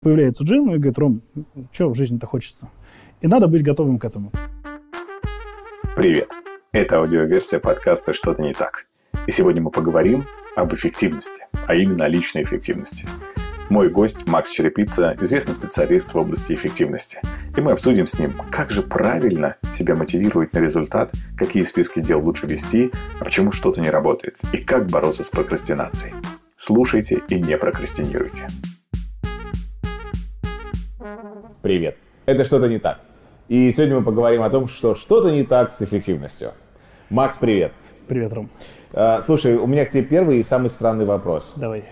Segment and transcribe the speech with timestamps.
[0.00, 1.22] Появляется Джим и говорит, Ром,
[1.72, 2.70] что в жизни-то хочется?
[3.20, 4.30] И надо быть готовым к этому.
[5.96, 6.30] Привет!
[6.70, 8.86] Это аудиоверсия подкаста «Что-то не так».
[9.26, 10.24] И сегодня мы поговорим
[10.54, 13.08] об эффективности, а именно о личной эффективности.
[13.70, 17.20] Мой гость Макс Черепица, известный специалист в области эффективности.
[17.56, 22.24] И мы обсудим с ним, как же правильно себя мотивировать на результат, какие списки дел
[22.24, 26.14] лучше вести, а почему что-то не работает, и как бороться с прокрастинацией.
[26.56, 28.46] Слушайте и не прокрастинируйте.
[31.60, 31.96] Привет.
[32.24, 33.00] Это что-то не так.
[33.48, 36.52] И сегодня мы поговорим о том, что что-то не так с эффективностью.
[37.10, 37.72] Макс, привет.
[38.06, 38.48] Привет, Ром.
[38.92, 41.54] А, слушай, у меня к тебе первый и самый странный вопрос.
[41.56, 41.82] Давай.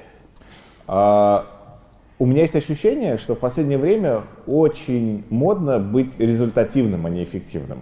[0.87, 1.47] А,
[2.21, 7.80] у меня есть ощущение, что в последнее время очень модно быть результативным, а не эффективным.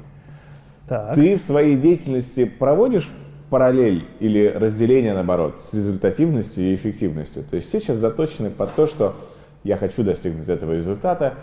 [0.89, 1.15] Так.
[1.15, 3.11] Ты в своей деятельности проводишь
[3.51, 7.45] параллель или разделение, наоборот, с результативностью и эффективностью?
[7.45, 9.15] То есть все сейчас заточены под то, что
[9.65, 11.35] я хочу достигнуть этого результата,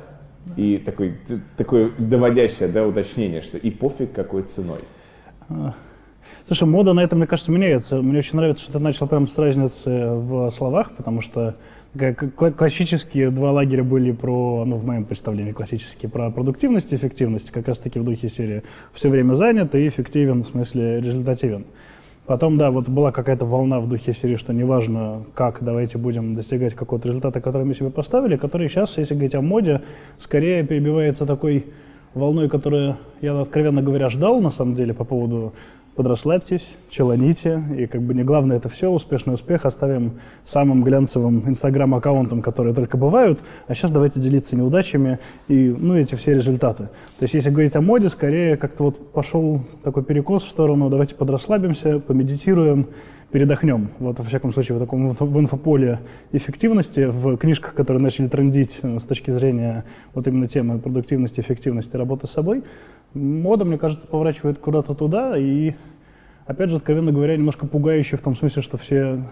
[0.58, 1.18] и такой,
[1.58, 4.80] такое доводящее да, уточнение, что и пофиг какой ценой.
[5.50, 5.74] А,
[6.48, 8.02] слушай, мода на этом, мне кажется, меняется.
[8.02, 11.56] Мне очень нравится, что ты начал прям с разницы в словах, потому что
[12.58, 17.68] классические два лагеря были про, ну, в моем представлении классические, про продуктивность и эффективность, как
[17.68, 21.66] раз таки в духе серии «все время занят и эффективен, в смысле результативен».
[22.32, 26.74] Потом, да, вот была какая-то волна в духе серии, что неважно как, давайте будем достигать
[26.74, 29.82] какого-то результата, который мы себе поставили, который сейчас, если говорить о моде,
[30.18, 31.66] скорее перебивается такой
[32.14, 35.52] волной, которую я, откровенно говоря, ждал, на самом деле, по поводу
[36.02, 42.42] подрасслабьтесь, челоните, и как бы не главное это все, успешный успех оставим самым глянцевым инстаграм-аккаунтом,
[42.42, 46.86] которые только бывают, а сейчас давайте делиться неудачами и, ну, эти все результаты.
[47.20, 51.14] То есть, если говорить о моде, скорее как-то вот пошел такой перекос в сторону, давайте
[51.14, 52.88] подрасслабимся, помедитируем,
[53.32, 53.90] передохнем.
[54.00, 56.00] Вот, во всяком случае, в таком в инфополе
[56.32, 61.96] эффективности, в книжках, которые начали трендить э, с точки зрения вот именно темы продуктивности, эффективности,
[61.96, 62.64] работы с собой,
[63.14, 65.74] мода, мне кажется, поворачивает куда-то туда, и,
[66.52, 69.24] опять же, откровенно говоря, немножко пугающе в том смысле, что все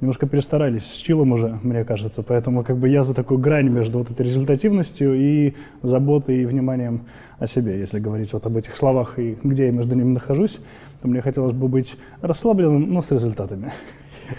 [0.00, 2.22] немножко перестарались с чилом уже, мне кажется.
[2.22, 7.02] Поэтому как бы я за такую грань между вот этой результативностью и заботой и вниманием
[7.38, 7.78] о себе.
[7.78, 10.58] Если говорить вот об этих словах и где я между ними нахожусь,
[11.02, 13.72] то мне хотелось бы быть расслабленным, но с результатами.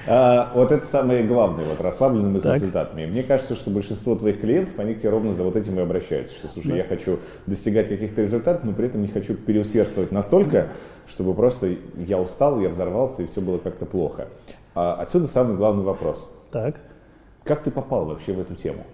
[0.07, 3.05] А, вот это самое главное, вот расслабленными с результатами.
[3.05, 6.35] Мне кажется, что большинство твоих клиентов, они к тебе ровно за вот этим и обращаются,
[6.35, 6.77] что, слушай, да.
[6.77, 10.69] я хочу достигать каких-то результатов, но при этом не хочу переусердствовать настолько,
[11.07, 14.27] чтобы просто я устал, я взорвался, и все было как-то плохо.
[14.75, 16.29] А отсюда самый главный вопрос.
[16.51, 16.75] Так.
[17.43, 18.85] Как ты попал вообще в эту тему?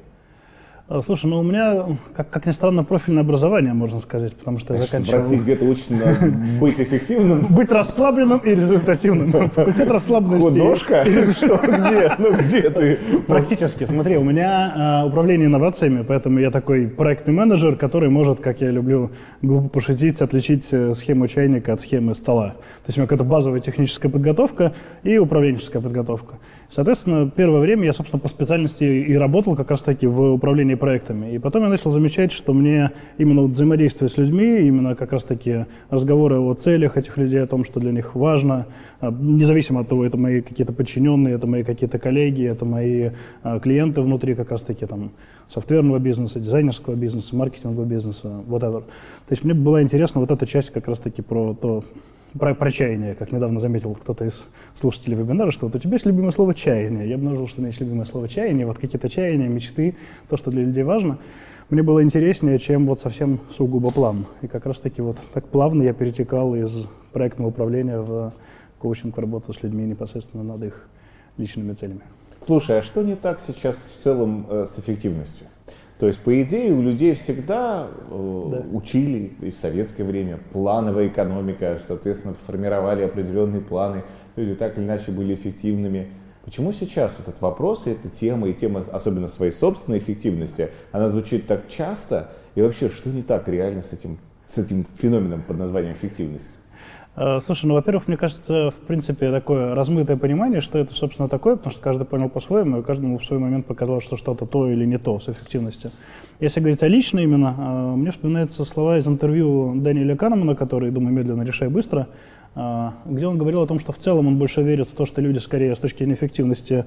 [0.93, 4.75] А, слушай, ну у меня, как, как ни странно, профильное образование, можно сказать, потому что
[4.75, 5.13] я заканчивал...
[5.13, 5.89] В России где-то учат
[6.59, 7.47] быть эффективным.
[7.47, 9.31] Быть расслабленным и результативным.
[9.49, 10.59] Факультет расслабленности.
[10.59, 11.03] Художка?
[11.33, 12.11] Что, где?
[12.19, 12.99] Ну где ты?
[13.25, 13.85] Практически.
[13.85, 18.69] Смотри, у меня а, управление инновациями, поэтому я такой проектный менеджер, который может, как я
[18.69, 19.09] люблю
[19.41, 22.49] глупо пошутить, отличить э, схему чайника от схемы стола.
[22.49, 26.35] То есть у меня какая-то базовая техническая подготовка и управленческая подготовка.
[26.73, 31.31] Соответственно, первое время я, собственно, по специальности и работал как раз-таки в управлении проектами.
[31.31, 32.89] И потом я начал замечать, что мне
[33.19, 37.63] именно вот взаимодействие с людьми, именно как раз-таки разговоры о целях этих людей, о том,
[37.63, 38.65] что для них важно,
[39.01, 43.11] а, независимо от того, это мои какие-то подчиненные, это мои какие-то коллеги, это мои
[43.43, 45.11] а, клиенты внутри как раз-таки там
[45.49, 48.81] софтверного бизнеса, дизайнерского бизнеса, маркетингового бизнеса, whatever.
[48.81, 51.83] То есть мне была интересна вот эта часть как раз-таки про то,
[52.37, 54.45] про, про чаяние, как недавно заметил кто-то из
[54.75, 57.07] слушателей вебинара, что вот у тебя есть любимое слово чаяние.
[57.07, 59.95] Я обнаружил, что у меня есть любимое слово чаяние, вот какие-то чаяния, мечты,
[60.29, 61.17] то, что для людей важно.
[61.69, 64.25] Мне было интереснее, чем вот совсем сугубо план.
[64.41, 68.33] И как раз таки вот так плавно я перетекал из проектного управления в
[68.79, 70.87] коучинг, в работу с людьми непосредственно над их
[71.37, 72.01] личными целями.
[72.45, 75.47] Слушай, а что не так сейчас в целом э, с эффективностью?
[76.03, 78.65] То есть, по идее, у людей всегда э, да.
[78.73, 84.03] учили и в советское время плановая экономика, соответственно, формировали определенные планы,
[84.35, 86.09] люди так или иначе были эффективными.
[86.43, 91.47] Почему сейчас этот вопрос и эта тема, и тема особенно своей собственной эффективности, она звучит
[91.47, 95.93] так часто, и вообще, что не так реально с этим, с этим феноменом под названием
[95.93, 96.59] эффективность?
[97.15, 101.55] Э, слушай, ну, во-первых, мне кажется, в принципе, такое размытое понимание, что это, собственно, такое,
[101.55, 104.85] потому что каждый понял по-своему, и каждому в свой момент показалось, что что-то то или
[104.85, 105.91] не то с эффективностью.
[106.39, 111.13] Если говорить о лично именно, э, мне вспоминаются слова из интервью Дэниеля Канемана, который, думаю,
[111.13, 112.07] медленно решай быстро,
[112.55, 115.21] э, где он говорил о том, что в целом он больше верит в то, что
[115.21, 116.85] люди скорее с точки зрения эффективности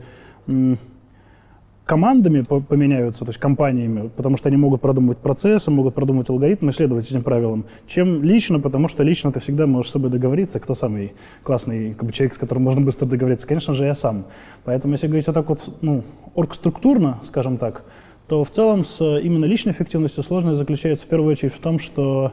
[1.87, 7.09] командами поменяются, то есть компаниями, потому что они могут продумывать процессы, могут продумывать алгоритмы, следовать
[7.09, 11.15] этим правилам, чем лично, потому что лично ты всегда можешь с собой договориться, кто самый
[11.45, 13.47] классный как бы, человек, с которым можно быстро договориться.
[13.47, 14.25] Конечно же, я сам.
[14.65, 16.03] Поэтому, если говорить вот так вот, ну,
[16.35, 17.85] оргструктурно, скажем так,
[18.27, 22.33] то в целом с именно личной эффективностью сложность заключается в первую очередь в том, что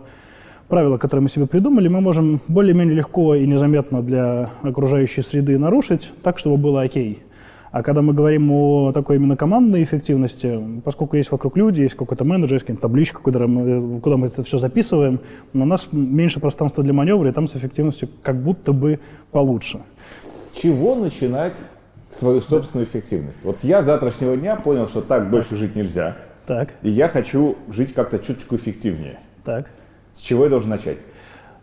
[0.67, 6.11] правила, которые мы себе придумали, мы можем более-менее легко и незаметно для окружающей среды нарушить,
[6.23, 7.21] так, чтобы было окей.
[7.73, 12.23] А когда мы говорим о такой именно командной эффективности, поскольку есть вокруг люди, есть какой-то
[12.23, 15.21] менеджер, есть какая-то табличка, куда мы, куда мы это все записываем,
[15.55, 18.99] у нас меньше пространства для маневра, и там с эффективностью как будто бы
[19.31, 19.79] получше.
[20.21, 21.59] С чего начинать
[22.11, 23.43] свою собственную эффективность?
[23.43, 26.15] Вот я с завтрашнего дня понял, что так больше жить нельзя.
[26.45, 26.69] Так.
[26.83, 29.19] И я хочу жить как-то чуточку эффективнее.
[29.43, 29.67] Так.
[30.13, 30.99] С чего я должен начать?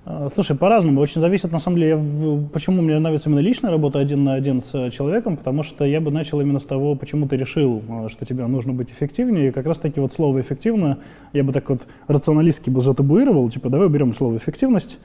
[0.05, 1.01] А, слушай, по-разному.
[1.01, 4.63] Очень зависит, на самом деле, я, почему мне нравится именно личная работа один на один
[4.63, 8.25] с человеком, потому что я бы начал именно с того, почему ты решил, а, что
[8.25, 9.49] тебе нужно быть эффективнее.
[9.49, 10.99] И как раз-таки вот слово «эффективно»
[11.33, 14.99] я бы так вот рационалистски бы затабуировал, типа давай уберем слово «эффективность»,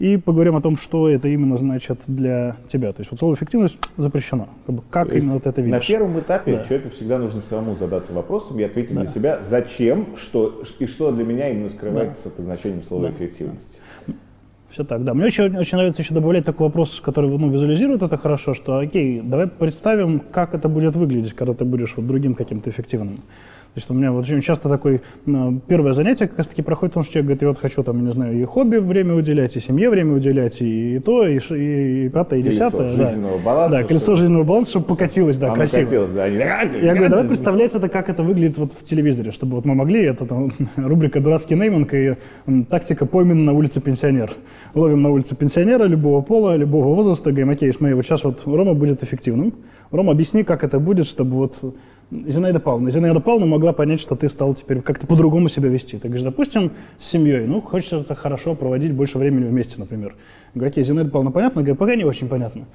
[0.00, 2.92] и поговорим о том, что это именно значит для тебя.
[2.94, 4.48] То есть вот слово эффективность запрещено.
[4.66, 5.78] Как, как именно вот это видишь?
[5.78, 6.64] На первом этапе да.
[6.64, 9.02] человеку всегда нужно самому задаться вопросом и ответить да.
[9.02, 12.36] для себя, зачем, что и что для меня именно скрывается да.
[12.36, 13.10] под значением слова да.
[13.10, 13.82] эффективность.
[14.72, 15.14] Все так, да.
[15.14, 19.20] Мне очень, очень нравится еще добавлять такой вопрос, который ну, визуализирует это хорошо, что окей,
[19.20, 23.20] давай представим, как это будет выглядеть, когда ты будешь вот другим каким-то эффективным.
[23.72, 25.00] То есть у меня вот очень часто такое
[25.68, 28.12] первое занятие как раз таки проходит, потому что человек говорит, я вот хочу там, не
[28.12, 32.40] знаю, и хобби время уделять, и семье время уделять, и, то, и, и, и пятое,
[32.40, 32.88] и десятое.
[32.88, 33.04] Колесо да.
[33.04, 33.76] жизненного баланса.
[33.76, 34.18] Да, колесо чтобы...
[34.18, 35.80] жизненного баланса, чтобы покатилось, да, красиво.
[35.82, 36.26] Покатилось, да.
[36.26, 40.02] Я говорю, давай представлять это, как это выглядит вот в телевизоре, чтобы вот мы могли,
[40.02, 42.16] это там рубрика «Дурацкий нейминг» и
[42.68, 44.32] тактика поймана на улице пенсионер.
[44.74, 48.74] Ловим на улице пенсионера любого пола, любого возраста, говорим, окей, смотри, вот сейчас вот Рома
[48.74, 49.54] будет эффективным.
[49.92, 51.74] Рома, объясни, как это будет, чтобы вот
[52.10, 52.90] Зинаида Павловна.
[52.90, 55.96] Зинаида Павловна могла понять, что ты стал теперь как-то по-другому себя вести.
[55.96, 60.16] Ты говоришь, допустим, с семьей, ну, хочется это хорошо проводить больше времени вместе, например.
[60.54, 61.62] Говорю, окей, Зинаида Павловна, понятно?
[61.62, 62.66] Говорю, пока не очень понятно.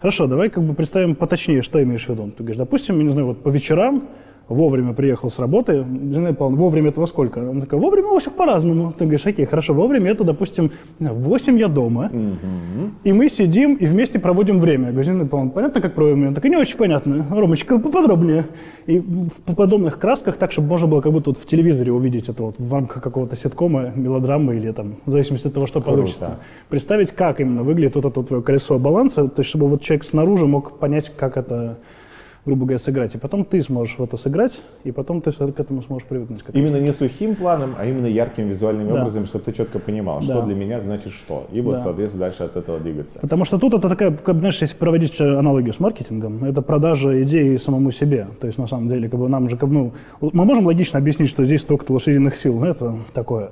[0.00, 2.30] Хорошо, давай как бы представим поточнее, что имеешь в виду.
[2.30, 4.08] Ты говоришь, допустим, я не знаю, вот по вечерам
[4.48, 5.84] вовремя приехал с работы.
[5.84, 7.40] Жена Павловна, вовремя это во сколько?
[7.40, 8.92] Она такая, вовремя у всех по-разному.
[8.92, 12.90] Ты говоришь, окей, хорошо, вовремя это, допустим, в 8 я дома, угу.
[13.04, 14.86] и мы сидим и вместе проводим время.
[14.86, 16.34] Я говорю, Жена Павловна, понятно, как проводим время?
[16.34, 17.26] Так не очень понятно.
[17.30, 18.44] Ромочка, поподробнее.
[18.86, 22.42] И в подобных красках, так, чтобы можно было как будто вот в телевизоре увидеть это
[22.42, 25.96] вот в рамках какого-то ситкома, мелодрамы или там, в зависимости от того, что Круто.
[25.96, 26.38] получится.
[26.68, 30.04] Представить, как именно выглядит вот это вот твое колесо баланса, то есть чтобы вот человек
[30.04, 31.78] снаружи мог понять, как это
[32.44, 33.14] грубо говоря, сыграть.
[33.14, 36.40] И потом ты сможешь в это сыграть, и потом ты к этому сможешь привыкнуть.
[36.52, 39.00] Именно не сухим планом, а именно ярким визуальным да.
[39.00, 40.26] образом, чтобы ты четко понимал, да.
[40.26, 41.46] что для меня значит что.
[41.52, 41.80] И вот, да.
[41.80, 43.18] соответственно, дальше от этого двигаться.
[43.20, 47.56] Потому что тут это такая, как, знаешь, если проводить аналогию с маркетингом, это продажа идеи
[47.56, 48.26] самому себе.
[48.40, 51.30] То есть, на самом деле, как бы нам же, как ну, мы можем логично объяснить,
[51.30, 53.50] что здесь столько-то лошадиных сил, но это такое.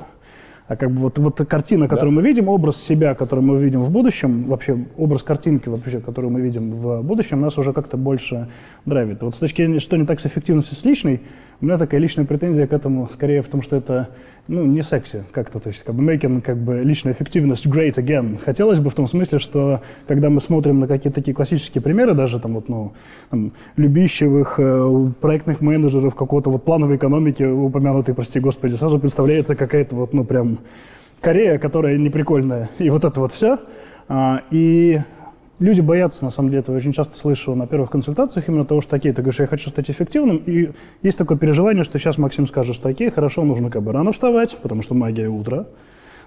[0.73, 2.23] А как бы вот, вот картина, которую да.
[2.23, 6.41] мы видим, образ себя, который мы видим в будущем, вообще образ картинки, вообще, которую мы
[6.41, 8.49] видим в будущем, нас уже как-то больше
[8.87, 9.21] драйвит.
[9.21, 11.21] Вот с точки зрения, что не так с эффективностью с личной,
[11.63, 14.09] у меня такая личная претензия к этому скорее в том, что это
[14.49, 18.37] ну, не секси как-то, то есть как бы making как бы личная эффективность great again.
[18.45, 22.41] Хотелось бы в том смысле, что когда мы смотрим на какие-то такие классические примеры, даже
[22.41, 22.95] там вот, ну,
[23.31, 29.95] там, любящих э, проектных менеджеров, какого-то вот плановой экономики, упомянутой, прости господи, сразу представляется какая-то
[29.95, 30.59] вот, ну, прям
[31.21, 33.61] Корея, которая неприкольная, и вот это вот все.
[34.09, 34.99] А, и
[35.59, 36.77] люди боятся, на самом деле, этого.
[36.77, 39.71] Я очень часто слышу на первых консультациях именно того, что такие, ты говоришь, я хочу
[39.71, 40.71] стать эффективным, и
[41.03, 44.57] есть такое переживание, что сейчас Максим скажет, что окей, хорошо, нужно как бы рано вставать,
[44.63, 45.67] потому что магия утра,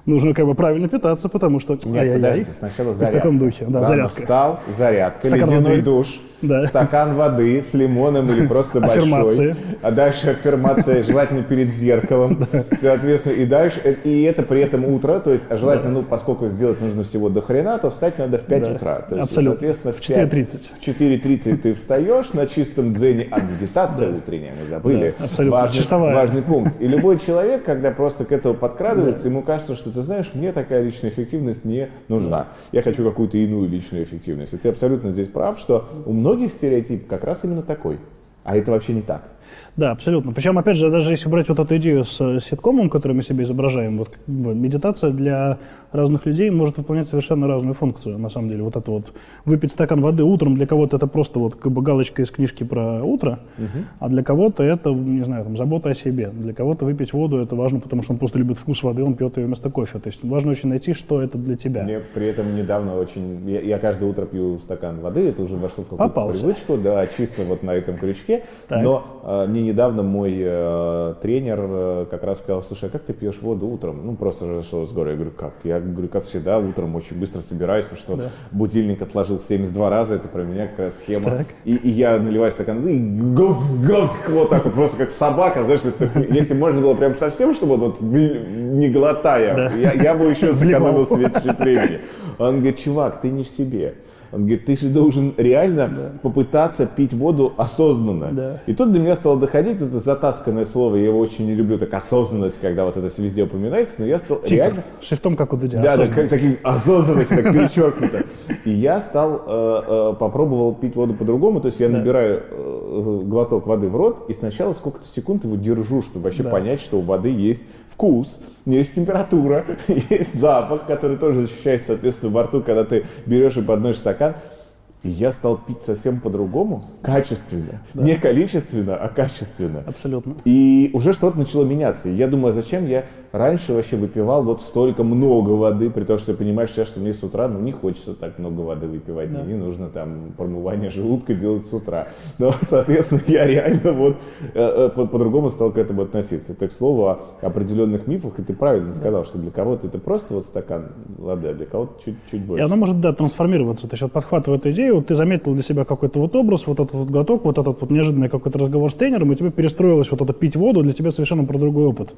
[0.06, 1.78] нужно как бы правильно питаться, потому что...
[1.86, 3.18] Нет, подожди, сначала зарядка.
[3.18, 4.10] В таком духе, да, Рано зарядка.
[4.22, 5.82] встал, зарядка, Стакан ледяной воды.
[5.82, 6.64] душ, да.
[6.64, 9.56] стакан воды с лимоном или просто большой.
[9.82, 12.46] А дальше аффирмация, желательно перед зеркалом.
[12.82, 16.82] Соответственно, и дальше, и это при этом утро, то есть а желательно, ну, поскольку сделать
[16.82, 19.06] нужно всего до хрена, то встать надо в 5 утра.
[19.10, 20.60] То есть, соответственно, в 4.30.
[20.80, 25.16] В 4.30 ты встаешь на чистом дзене, а медитация утренняя, мы забыли.
[25.38, 26.80] Важный пункт.
[26.80, 30.84] И любой человек, когда просто к этому подкрадывается, ему кажется, что ты знаешь, мне такая
[30.84, 32.50] личная эффективность не нужна.
[32.72, 34.54] Я хочу какую-то иную личную эффективность.
[34.54, 38.00] И ты абсолютно здесь прав, что у многих стереотип как раз именно такой.
[38.44, 39.32] А это вообще не так.
[39.78, 40.32] Да, абсолютно.
[40.32, 43.44] Причем, опять же, даже если брать вот эту идею с э, ситкомом, который мы себе
[43.44, 45.58] изображаем, вот медитация для
[45.92, 48.64] разных людей может выполнять совершенно разную функцию, на самом деле.
[48.64, 49.14] Вот это вот
[49.44, 53.04] выпить стакан воды утром для кого-то это просто вот как бы галочка из книжки про
[53.04, 53.86] утро, угу.
[54.00, 56.30] а для кого-то это, не знаю, там, забота о себе.
[56.30, 59.38] Для кого-то выпить воду это важно, потому что он просто любит вкус воды, он пьет
[59.38, 60.00] ее вместо кофе.
[60.00, 61.84] То есть важно очень найти, что это для тебя.
[61.84, 63.50] Мне при этом недавно очень...
[63.50, 67.44] Я, я каждое утро пью стакан воды, это уже вошло в какую-то привычку, да, чисто
[67.44, 68.44] вот на этом крючке.
[68.68, 68.84] Так.
[68.84, 73.14] Но э, мне недавно мой э, тренер э, как раз сказал, слушай, а как ты
[73.14, 74.06] пьешь воду утром?
[74.06, 75.12] Ну, просто разошел с горы.
[75.12, 75.54] Я говорю, как?
[75.64, 78.30] Я говорю, как всегда, утром очень быстро собираюсь, потому что да.
[78.52, 81.46] будильник отложил 72 раза, это про меня как раз схема.
[81.64, 85.82] И, и я наливаю стакан, и говт, говт, вот так вот, просто как собака, знаешь,
[86.30, 91.60] если можно было прям совсем, чтобы вот не глотая, я бы еще сэкономил себе чуть-чуть
[91.60, 92.00] времени.
[92.38, 93.96] Он говорит, чувак, ты не в себе.
[94.36, 96.12] Он говорит, ты же должен реально да.
[96.22, 98.32] попытаться пить воду осознанно.
[98.34, 98.62] Да.
[98.66, 101.94] И тут до меня стало доходить это затасканное слово, я его очень не люблю, так
[101.94, 104.84] осознанность, когда вот это везде упоминается, но я стал типа, реально...
[105.02, 105.82] Шрифтом, как у Дудя.
[105.82, 108.26] Да, да, как таким осознанность, так перечеркнуто.
[108.66, 112.00] И я стал, э, э, попробовал пить воду по-другому, то есть я да.
[112.00, 116.50] набираю э, глоток воды в рот, и сначала сколько-то секунд его держу, чтобы вообще да.
[116.50, 119.66] понять, что у воды есть вкус, есть температура,
[120.10, 124.65] есть запах, который тоже ощущается, соответственно, во рту, когда ты берешь и подносишь стакан, стакан.
[125.06, 127.84] И я стал пить совсем по-другому, качественно.
[127.94, 128.02] Да.
[128.02, 129.84] Не количественно, а качественно.
[129.86, 130.34] Абсолютно.
[130.46, 132.10] И уже что-то начало меняться.
[132.10, 136.18] И я думаю, а зачем я раньше вообще выпивал вот столько много воды, при том,
[136.18, 139.32] что я понимаю сейчас, что мне с утра ну, не хочется так много воды выпивать.
[139.32, 139.44] Да.
[139.44, 142.08] Мне не нужно там промывание желудка делать с утра.
[142.40, 144.16] Но, соответственно, я реально вот
[144.56, 146.54] э, э, по-другому стал к этому относиться.
[146.54, 148.94] Это, к слову, о определенных мифах, и ты правильно да.
[148.94, 152.64] сказал, что для кого-то это просто вот стакан воды, а для кого-то чуть-чуть больше.
[152.64, 153.88] И оно может, да, трансформироваться.
[153.88, 156.80] То есть вот подхватывая эту идею, вот ты заметил для себя какой-то вот образ, вот
[156.80, 160.22] этот вот глоток, вот этот вот неожиданный какой-то разговор с тренером, и тебе перестроилось вот
[160.22, 162.14] это пить воду, для тебя совершенно про другой опыт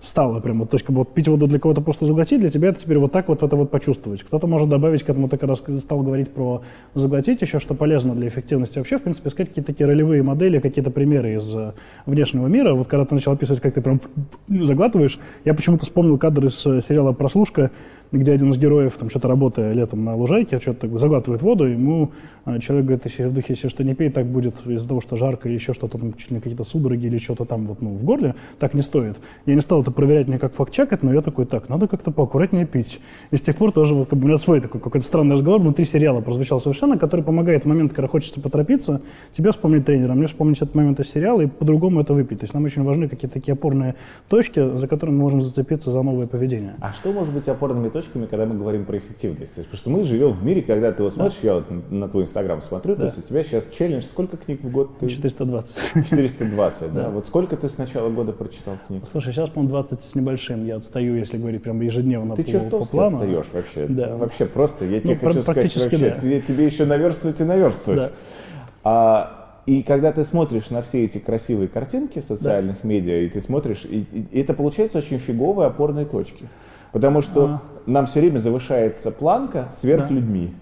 [0.00, 0.66] стало прямо.
[0.66, 2.98] То есть как бы вот пить воду для кого-то просто заглотить, для тебя это теперь
[2.98, 4.22] вот так вот это вот почувствовать.
[4.22, 6.62] Кто-то может добавить к этому, ты когда стал говорить про
[6.94, 10.90] заглотить еще, что полезно для эффективности вообще, в принципе, искать какие-то такие ролевые модели, какие-то
[10.90, 11.72] примеры из э,
[12.06, 12.74] внешнего мира.
[12.74, 14.00] Вот когда ты начал описывать, как ты прям
[14.48, 17.70] заглатываешь, я почему-то вспомнил кадр из э, сериала «Прослушка»,
[18.12, 22.12] где один из героев, там что-то работая летом на лужайке, что-то заглатывает воду, ему
[22.44, 25.16] а, человек говорит, если в духе, если что не пей, так будет из-за того, что
[25.16, 28.04] жарко или еще что-то, там, чуть ли какие-то судороги или что-то там вот, ну, в
[28.04, 29.18] горле, так не стоит.
[29.44, 32.66] Я не стал это проверять мне как факт-чекать, но я такой, так, надо как-то поаккуратнее
[32.66, 33.00] пить.
[33.30, 35.60] И с тех пор тоже вот, как бы, у меня свой такой какой-то странный разговор
[35.60, 39.02] внутри сериала прозвучал совершенно, который помогает в момент, когда хочется поторопиться,
[39.36, 42.40] тебе вспомнить тренера, мне вспомнить этот момент из сериала и по-другому это выпить.
[42.40, 43.94] То есть нам очень важны какие-то такие опорные
[44.28, 46.74] точки, за которыми мы можем зацепиться за новое поведение.
[46.80, 49.54] А что может быть опорными точками, когда мы говорим про эффективность?
[49.54, 51.48] То есть, потому что мы живем в мире, когда ты вот смотришь, да.
[51.48, 53.00] я вот на твой инстаграм смотрю, да.
[53.00, 54.98] то есть у тебя сейчас челлендж, сколько книг в год?
[54.98, 55.08] Ты...
[55.08, 56.04] 420.
[56.08, 57.02] 420, да?
[57.02, 57.10] да.
[57.10, 59.04] Вот сколько ты с начала года прочитал книг?
[59.10, 60.64] Слушай, сейчас, по-моему, 20 с небольшим.
[60.64, 63.16] Я отстаю, если говорить прям ежедневно ты по, по плану.
[63.18, 63.86] отстаешь вообще.
[63.88, 64.16] Да.
[64.16, 66.40] Вообще просто, я тебе ну, хочу сказать, вообще, да.
[66.40, 68.00] тебе еще наверстывать и наверстывать.
[68.00, 68.12] Да.
[68.84, 69.38] А,
[69.68, 72.88] и когда ты смотришь на все эти красивые картинки социальных да.
[72.88, 76.48] медиа, и ты смотришь, и, и это получается очень фиговые опорные точки.
[76.92, 77.62] Потому что а.
[77.86, 80.14] нам все время завышается планка сверх да.
[80.14, 80.54] людьми.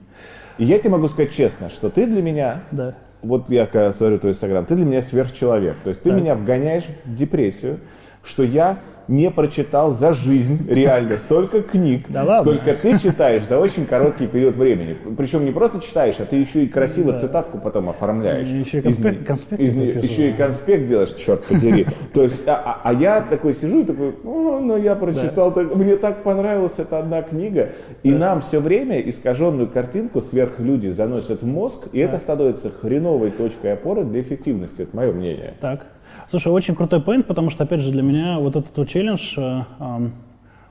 [0.58, 2.94] И я тебе могу сказать честно, что ты для меня, да.
[3.22, 5.76] вот я когда смотрю твой инстаграм, ты для меня сверхчеловек.
[5.82, 6.18] То есть ты так.
[6.18, 7.80] меня вгоняешь в депрессию,
[8.26, 8.78] что я
[9.08, 14.56] не прочитал за жизнь реально столько книг, да сколько ты читаешь за очень короткий период
[14.56, 14.96] времени.
[15.16, 17.20] Причем не просто читаешь, а ты еще и красиво да.
[17.20, 18.48] цитатку потом оформляешь.
[18.48, 21.86] И еще и конспект, из, конспект из, еще и конспект делаешь, черт подери.
[22.12, 25.62] То есть, а, а, а я такой сижу и такой, ну, ну я прочитал, да.
[25.62, 27.70] мне так понравилась эта одна книга.
[28.02, 28.18] И да.
[28.18, 32.08] нам все время искаженную картинку сверхлюди заносят в мозг, и да.
[32.08, 35.54] это становится хреновой точкой опоры для эффективности, это мое мнение.
[35.60, 35.86] Так.
[36.28, 39.62] Слушай, очень крутой поинт, потому что, опять же, для меня вот этот вот челлендж э,
[39.78, 40.10] э,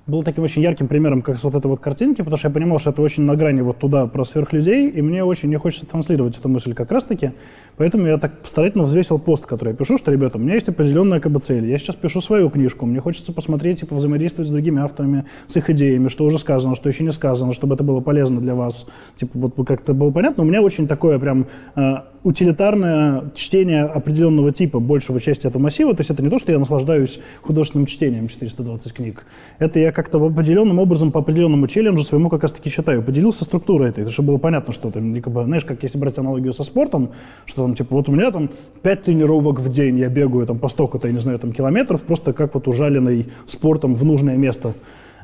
[0.08, 2.78] был таким очень ярким примером, как с вот этой вот картинки, потому что я понимал,
[2.78, 6.38] что это очень на грани вот туда про сверхлюдей, и мне очень не хочется транслировать
[6.38, 7.32] эту мысль как раз-таки,
[7.78, 11.20] поэтому я так старательно взвесил пост, который я пишу, что, ребята, у меня есть определенная
[11.20, 14.52] как бы цель, я сейчас пишу свою книжку, мне хочется посмотреть и типа, взаимодействовать с
[14.52, 18.00] другими авторами, с их идеями, что уже сказано, что еще не сказано, чтобы это было
[18.00, 18.86] полезно для вас,
[19.16, 21.96] типа вот как-то было понятно, у меня очень такое прям э,
[22.26, 25.94] утилитарное чтение определенного типа большего части этого массива.
[25.94, 29.28] То есть это не то, что я наслаждаюсь художественным чтением 420 книг.
[29.60, 33.02] Это я как-то определенным образом по определенному челленджу своему как раз-таки считаю.
[33.02, 36.52] Поделился структурой этой, чтобы было понятно, что там, как бы, знаешь, как если брать аналогию
[36.52, 37.12] со спортом,
[37.46, 38.50] что там, типа, вот у меня там
[38.84, 42.34] 5 тренировок в день, я бегаю там по столько-то, я не знаю, там километров, просто
[42.34, 44.74] как вот ужаленный спортом в нужное место.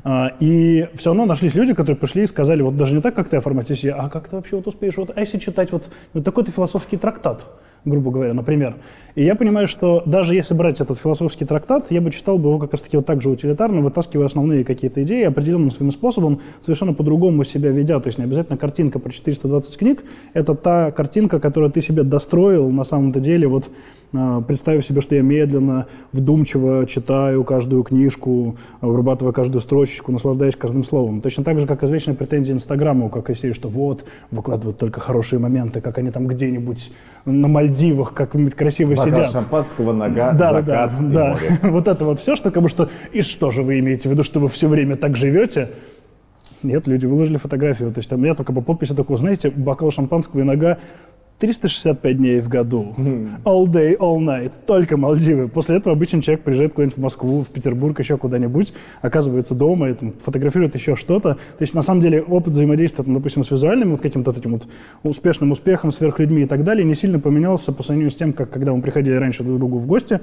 [0.04, 3.28] А, и все равно нашлись люди, которые пришли и сказали, вот даже не так, как
[3.28, 6.24] ты оформить себе, а как ты вообще вот успеешь, вот, а если читать вот, вот
[6.24, 7.46] такой-то философский трактат,
[7.84, 8.76] грубо говоря, например.
[9.14, 12.58] И я понимаю, что даже если брать этот философский трактат, я бы читал бы его
[12.58, 17.44] как раз-таки вот так же утилитарно, вытаскивая основные какие-то идеи, определенным своим способом, совершенно по-другому
[17.44, 18.00] себя ведя.
[18.00, 22.70] То есть не обязательно картинка про 420 книг, это та картинка, которую ты себе достроил
[22.70, 23.68] на самом-то деле вот
[24.12, 31.20] представив себе, что я медленно, вдумчиво читаю каждую книжку, вырабатывая каждую строчечку, наслаждаясь каждым словом.
[31.20, 35.38] Точно так же, как извечная претензия Инстаграму, как и серии, что вот, выкладывают только хорошие
[35.38, 36.92] моменты, как они там где-нибудь
[37.24, 39.30] на Мальдивах, как-нибудь красиво Бокал сидят.
[39.30, 41.32] шампанского, нога, да, закат да, да.
[41.32, 41.58] море.
[41.72, 42.90] Вот это вот все, что как бы что...
[43.12, 45.70] И что же вы имеете в виду, что вы все время так живете?
[46.62, 47.92] Нет, люди выложили фотографию.
[47.92, 50.78] То есть там я только по подписи такого, знаете, бокал шампанского и нога
[51.38, 52.94] 365 дней в году.
[53.44, 54.52] All day, all night.
[54.66, 55.48] Только Мальдивы.
[55.48, 59.94] После этого обычно человек приезжает куда-нибудь в Москву, в Петербург, еще куда-нибудь, оказывается дома и
[59.94, 61.34] там, фотографирует еще что-то.
[61.34, 64.68] То есть, на самом деле, опыт взаимодействия, там, допустим, с визуальным вот каким-то этим вот
[65.02, 68.72] успешным успехом, сверхлюдьми и так далее, не сильно поменялся по сравнению с тем, как когда
[68.72, 70.20] мы приходили раньше друг к другу в гости,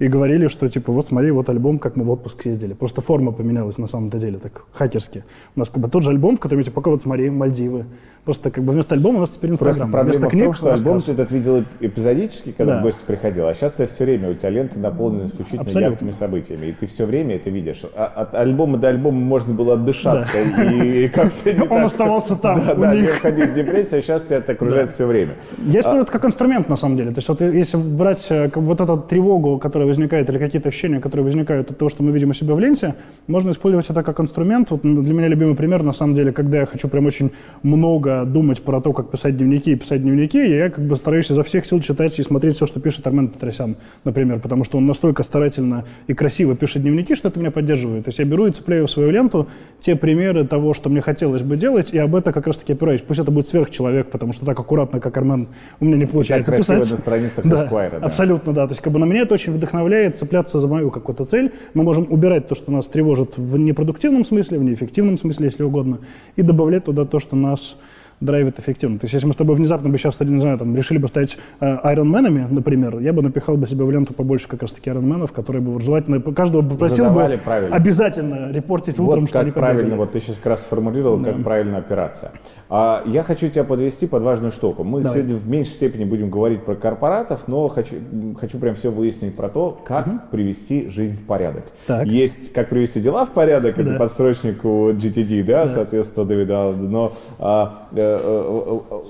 [0.00, 2.72] и говорили, что типа вот смотри, вот альбом, как мы в отпуск ездили.
[2.72, 5.22] Просто форма поменялась на самом-то деле, так хакерски.
[5.54, 7.84] У нас как бы тот же альбом, в котором типа пока вот смотри, Мальдивы.
[8.24, 9.92] Просто как бы вместо альбома у нас теперь Просто Инстаграм.
[9.92, 11.04] проблема Вместо в книг том, что альбом рассказ.
[11.16, 12.80] ты этот видел эпизодически, когда Да.
[12.80, 15.90] в гости приходил, а сейчас ты все время, у тебя ленты наполнены исключительно Абсолютно.
[15.92, 17.82] яркими событиями, и ты все время это видишь.
[17.94, 22.36] А от альбома до альбома можно было отдышаться, и, и как-то не Он так- оставался
[22.36, 23.14] там, Да, да, не них.
[23.16, 25.32] входить в депрессию, а сейчас тебя это окружает все время.
[25.66, 27.10] Я использую это как инструмент, на самом деле.
[27.10, 31.24] То есть вот если брать э, вот эту тревогу, которая возникает, или какие-то ощущения, которые
[31.24, 32.94] возникают от того, что мы видим у себя в ленте,
[33.26, 34.70] можно использовать это как инструмент.
[34.70, 37.30] Вот для меня любимый пример, на самом деле, когда я хочу прям очень
[37.62, 41.42] много думать про то, как писать дневники и писать дневники, я как бы стараюсь изо
[41.42, 45.22] всех сил читать и смотреть все, что пишет Армен Петросян, например, потому что он настолько
[45.22, 48.04] старательно и красиво пишет дневники, что это меня поддерживает.
[48.04, 49.48] То есть я беру и цепляю в свою ленту
[49.80, 53.00] те примеры того, что мне хотелось бы делать, и об это как раз-таки опираюсь.
[53.00, 55.48] Пусть это будет сверхчеловек, потому что так аккуратно, как Армен,
[55.80, 56.90] у меня не получается писать.
[56.90, 58.06] на страницах Да, Esquire, да.
[58.06, 58.66] Абсолютно, да.
[58.66, 59.79] То есть как бы на меня это очень вдохновляет
[60.16, 61.52] цепляться за мою какую-то цель.
[61.74, 65.98] Мы можем убирать то, что нас тревожит в непродуктивном смысле, в неэффективном смысле, если угодно,
[66.36, 67.76] и добавлять туда то, что нас
[68.20, 68.98] драйвит эффективно.
[68.98, 71.38] То есть если мы с тобой внезапно бы сейчас, не знаю, там, решили бы стать
[71.60, 75.62] э, айронменами, например, я бы напихал бы себе в ленту побольше как раз-таки айронменов, которые
[75.62, 77.74] бы желательно, каждого бы попросил Задавали бы правильно.
[77.76, 79.98] обязательно репортить утром, Вот что они как правильно, побегали.
[80.00, 82.32] вот ты сейчас как раз сформулировал, как правильно опираться.
[82.68, 84.84] А, я хочу тебя подвести под важную штуку.
[84.84, 85.14] Мы Давай.
[85.18, 87.96] сегодня в меньшей степени будем говорить про корпоратов, но хочу,
[88.38, 91.64] хочу прям все выяснить про то, как привести жизнь в порядок.
[91.86, 92.06] Так.
[92.06, 93.96] Есть как привести дела в порядок, это Да.
[93.98, 98.09] подстрочник у GTD, да, соответственно, Давида, но а, э,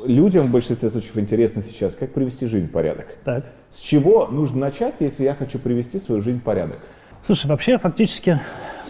[0.07, 3.07] людям в большинстве случаев интересно сейчас, как привести жизнь в порядок.
[3.25, 3.45] Так.
[3.71, 6.79] С чего нужно начать, если я хочу привести свою жизнь в порядок?
[7.27, 8.41] Слушай, вообще фактически,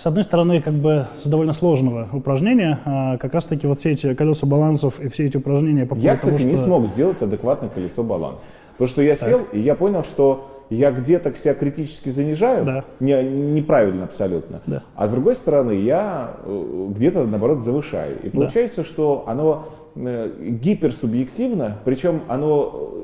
[0.01, 4.15] с одной стороны, как бы с довольно сложного упражнения, а, как раз-таки вот все эти
[4.15, 7.69] колеса балансов и все эти упражнения по Я, кстати, того, не что- смог сделать адекватное
[7.69, 8.47] колесо баланса.
[8.73, 12.85] Потому что я сел, и я понял, что я где-то себя критически занижаю, Да.
[13.01, 14.63] не- неправильно абсолютно.
[14.67, 14.83] Да.
[14.95, 18.17] А с другой стороны, я э, где-то, наоборот, завышаю.
[18.23, 22.95] И получается, что оно э, гиперсубъективно, причем оно,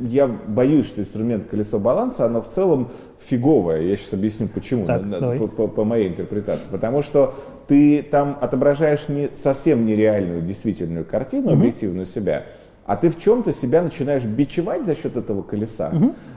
[0.00, 3.82] э, я боюсь, что инструмент колесо баланса, оно в целом фиговое.
[3.82, 6.70] Я сейчас объясню, почему, Так, на- на- по, по- по моей интерпретации.
[6.70, 7.34] Потому что
[7.66, 12.46] ты там отображаешь не совсем нереальную, действительную картину, объективную себя,
[12.86, 15.92] а ты в чем-то себя начинаешь бичевать за счет этого колеса,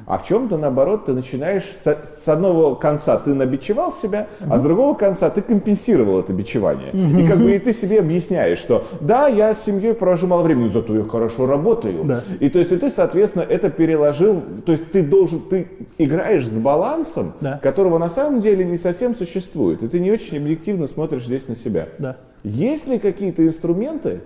[0.06, 4.64] а в чем-то, наоборот, ты начинаешь с, с одного конца ты набичевал себя, а с
[4.64, 6.92] другого конца ты компенсировал это бичевание.
[6.92, 10.68] И как бы и ты себе объясняешь, что да, я с семьей провожу мало времени,
[10.68, 12.04] зато я хорошо работаю.
[12.04, 12.22] Да.
[12.40, 16.54] И то есть и ты, соответственно, это переложил, то есть ты должен, ты играешь с
[16.54, 17.60] балансом, Да.
[17.62, 19.84] которого на самом деле не совсем существует.
[19.84, 21.88] И ты не очень объективно смотришь здесь на себя.
[22.00, 22.18] Да.
[22.44, 24.22] Есть ли какие-то инструменты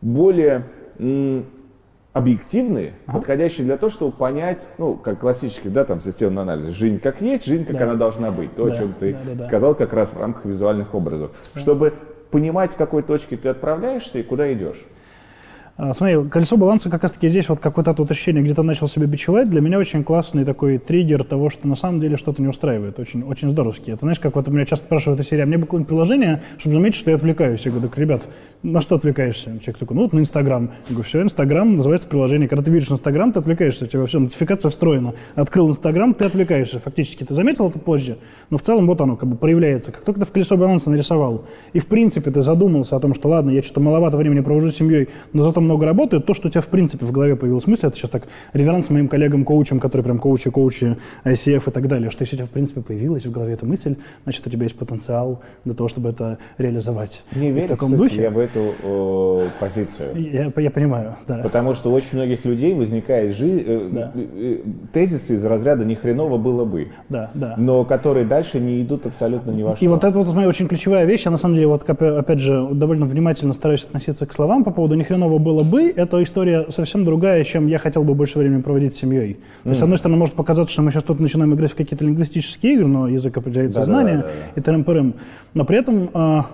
[0.00, 0.64] более
[2.12, 7.20] объективные, подходящие для того, чтобы понять, ну, как классический, да, там, системный анализ, жизнь как
[7.20, 7.84] есть, жизнь как Да.
[7.84, 9.42] она должна быть, то, о Да, чем ты да, да, да.
[9.44, 11.92] сказал как раз в рамках визуальных образов, чтобы
[12.30, 14.84] понимать, с какой точки ты отправляешься и куда идешь.
[15.82, 19.48] А, Смотри, колесо баланса как раз-таки здесь вот какое-то это ощущение, где-то начал себя бичевать,
[19.48, 22.98] для меня очень классный такой триггер того, что на самом деле что-то не устраивает.
[22.98, 23.94] Очень, очень здоровский.
[23.94, 26.74] Это знаешь, как вот меня часто спрашивают из серии, а мне бы какое-нибудь приложение, чтобы
[26.74, 27.64] заметить, что я отвлекаюсь.
[27.64, 28.22] Я говорю, так, ребят,
[28.62, 29.58] на что отвлекаешься?
[29.60, 30.64] Человек такой, ну вот на Инстаграм.
[30.64, 32.46] Я говорю, все, Инстаграм называется приложение.
[32.46, 35.14] Когда ты видишь Инстаграм, ты отвлекаешься, у тебя все, нотификация встроена.
[35.34, 36.78] Открыл Инстаграм, ты отвлекаешься.
[36.78, 38.18] Фактически ты заметил это позже,
[38.50, 39.92] но в целом вот оно как бы проявляется.
[39.92, 43.30] Как только ты в колесо баланса нарисовал, и в принципе ты задумался о том, что
[43.30, 46.50] ладно, я что-то маловато времени провожу с семьей, но зато много работаю, то, что у
[46.50, 50.18] тебя в принципе в голове появилась мысль, это сейчас так реверанс моим коллегам-коучам, которые прям
[50.18, 53.54] коучи, коучи, ICF и так далее, что если у тебя в принципе появилась в голове
[53.54, 57.22] эта мысль, значит у тебя есть потенциал для того, чтобы это реализовать.
[57.34, 58.22] Не верю, в таком кстати, духе.
[58.22, 60.08] я в эту э, позицию.
[60.16, 61.38] Я, я понимаю, да.
[61.42, 64.12] Потому что у очень многих людей возникает жи- э, Да.
[64.14, 64.58] э, э,
[64.92, 67.54] тезисы из разряда «ни хреново было бы», Да, да.
[67.58, 69.84] но которые дальше не идут абсолютно ни во что.
[69.84, 71.24] И вот это вот моя очень ключевая вещь.
[71.24, 74.70] Я на самом деле, вот, опя- опять же, довольно внимательно стараюсь относиться к словам по
[74.70, 78.38] поводу ни хреново было было бы, это история совсем другая, чем я хотел бы больше
[78.38, 79.38] времени проводить с семьей.
[79.64, 82.04] То есть, с одной стороны, может показаться, что мы сейчас тут начинаем играть в какие-то
[82.04, 84.60] лингвистические игры, но язык определяет Да, да, сознание да, да, да.
[84.60, 85.14] и ТРМ-ПРМ.
[85.54, 86.46] Но при этом а,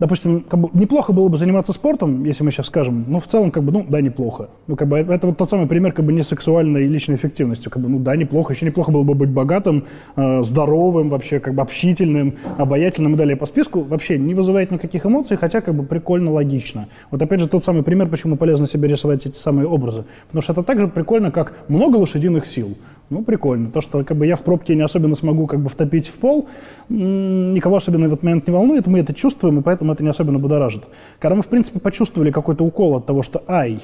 [0.00, 3.50] допустим, как бы неплохо было бы заниматься спортом, если мы сейчас скажем, ну, в целом,
[3.50, 4.48] как бы, ну, да, неплохо.
[4.66, 7.16] Ну, как бы, это, это вот тот самый пример, как бы, не сексуальной и личной
[7.16, 7.70] эффективностью.
[7.70, 8.54] Как бы, ну, да, неплохо.
[8.54, 9.84] Еще неплохо было бы быть богатым,
[10.16, 13.82] э, здоровым, вообще, как бы, общительным, обаятельным и далее по списку.
[13.82, 16.88] Вообще не вызывает никаких эмоций, хотя, как бы, прикольно, логично.
[17.10, 20.04] Вот, опять же, тот самый пример, почему полезно себе рисовать эти самые образы.
[20.26, 22.76] Потому что это так же прикольно, как много лошадиных сил.
[23.10, 23.70] Ну, прикольно.
[23.70, 26.48] То, что как бы я в пробке не особенно смогу как бы втопить в пол,
[26.88, 30.38] никого особенно в этот момент не волнует, мы это чувствуем, и поэтому это не особенно
[30.38, 30.84] будоражит.
[31.18, 33.80] Когда мы, в принципе, почувствовали какой-то укол от того, что ай,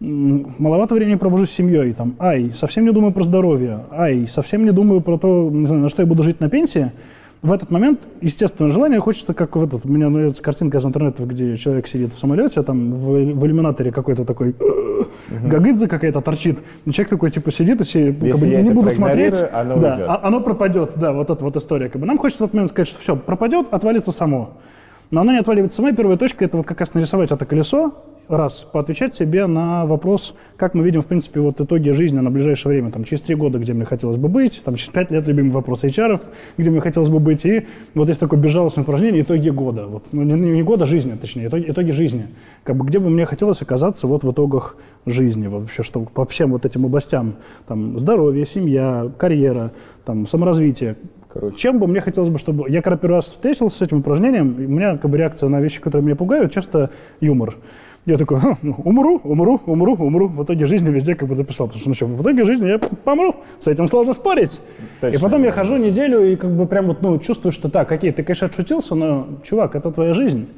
[0.00, 4.72] маловато времени провожу с семьей, там, ай, совсем не думаю про здоровье, ай, совсем не
[4.72, 6.90] думаю про то, не знаю, на что я буду жить на пенсии,
[7.44, 11.24] в этот момент, естественно, желание хочется, как в этот, у меня нравится картинка из интернета,
[11.24, 14.56] где человек сидит в самолете, а там в, в иллюминаторе какой-то такой
[15.44, 18.90] гагыдзе какая-то торчит, и человек такой типа сидит и себе, как бы, я не буду
[18.90, 20.06] смотреть, оно да, уйдет.
[20.08, 21.90] а- оно пропадет, да, вот эта вот история.
[21.90, 22.06] Как бы.
[22.06, 24.54] Нам хочется в этот момент сказать, что все, пропадет, отвалится само.
[25.10, 27.92] Но оно не отваливается само, и первая точка это вот как раз нарисовать это колесо,
[28.28, 32.72] раз, поотвечать себе на вопрос, как мы видим, в принципе, вот итоги жизни на ближайшее
[32.72, 35.50] время, там, через три года, где мне хотелось бы быть, там, через пять лет любимый
[35.50, 36.20] вопрос HR,
[36.56, 40.22] где мне хотелось бы быть, и вот есть такое безжалостное упражнение «Итоги года», вот, ну,
[40.22, 42.28] не, не года, жизни, точнее, итоги, итоги жизни,
[42.62, 46.24] как бы, где бы мне хотелось оказаться вот в итогах жизни, вот, вообще, что по
[46.26, 49.72] всем вот этим областям, там, здоровье, семья, карьера,
[50.04, 50.96] там, саморазвитие,
[51.34, 51.56] Короче.
[51.56, 52.70] чем бы мне хотелось бы, чтобы...
[52.70, 55.80] Я когда первый раз встретился с этим упражнением, у меня как бы реакция на вещи,
[55.80, 57.56] которые меня пугают, часто юмор.
[58.06, 60.28] Я такой, «Ха, ну, умру, умру, умру, умру.
[60.28, 61.68] В итоге жизни везде как бы записал.
[61.68, 63.34] Потому что, ну что, в итоге жизни я помру.
[63.60, 64.60] С этим сложно спорить.
[65.00, 67.90] Точно, и потом я хожу неделю и как бы прям вот, ну, чувствую, что так,
[67.90, 70.48] окей, ты, конечно, отшутился, но, чувак, это твоя жизнь.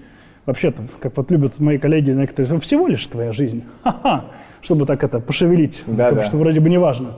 [0.44, 3.62] Вообще-то, как вот любят мои коллеги некоторые, всего лишь твоя жизнь.
[3.84, 4.24] Ха-ха.
[4.60, 5.84] Чтобы так это пошевелить.
[5.86, 6.24] Да, бы, да.
[6.24, 7.14] что вроде бы не важно.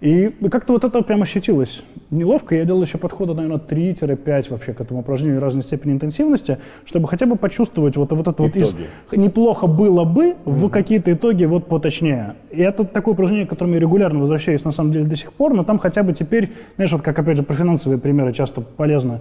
[0.00, 2.54] И как-то вот это прям ощутилось неловко.
[2.54, 7.24] Я делал еще подхода, наверное, 3-5 вообще к этому упражнению разной степени интенсивности, чтобы хотя
[7.26, 8.70] бы почувствовать вот, вот это вот из...
[8.70, 8.88] Итоги.
[9.12, 12.34] Неплохо было бы в какие-то итоги вот поточнее.
[12.50, 15.54] И это такое упражнение, к которому я регулярно возвращаюсь на самом деле до сих пор,
[15.54, 19.20] но там хотя бы теперь, знаешь, вот как опять же про финансовые примеры часто полезно.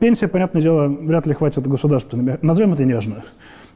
[0.00, 2.38] Пенсия, понятное дело, вряд ли хватит государственными.
[2.42, 3.24] Назовем это нежно.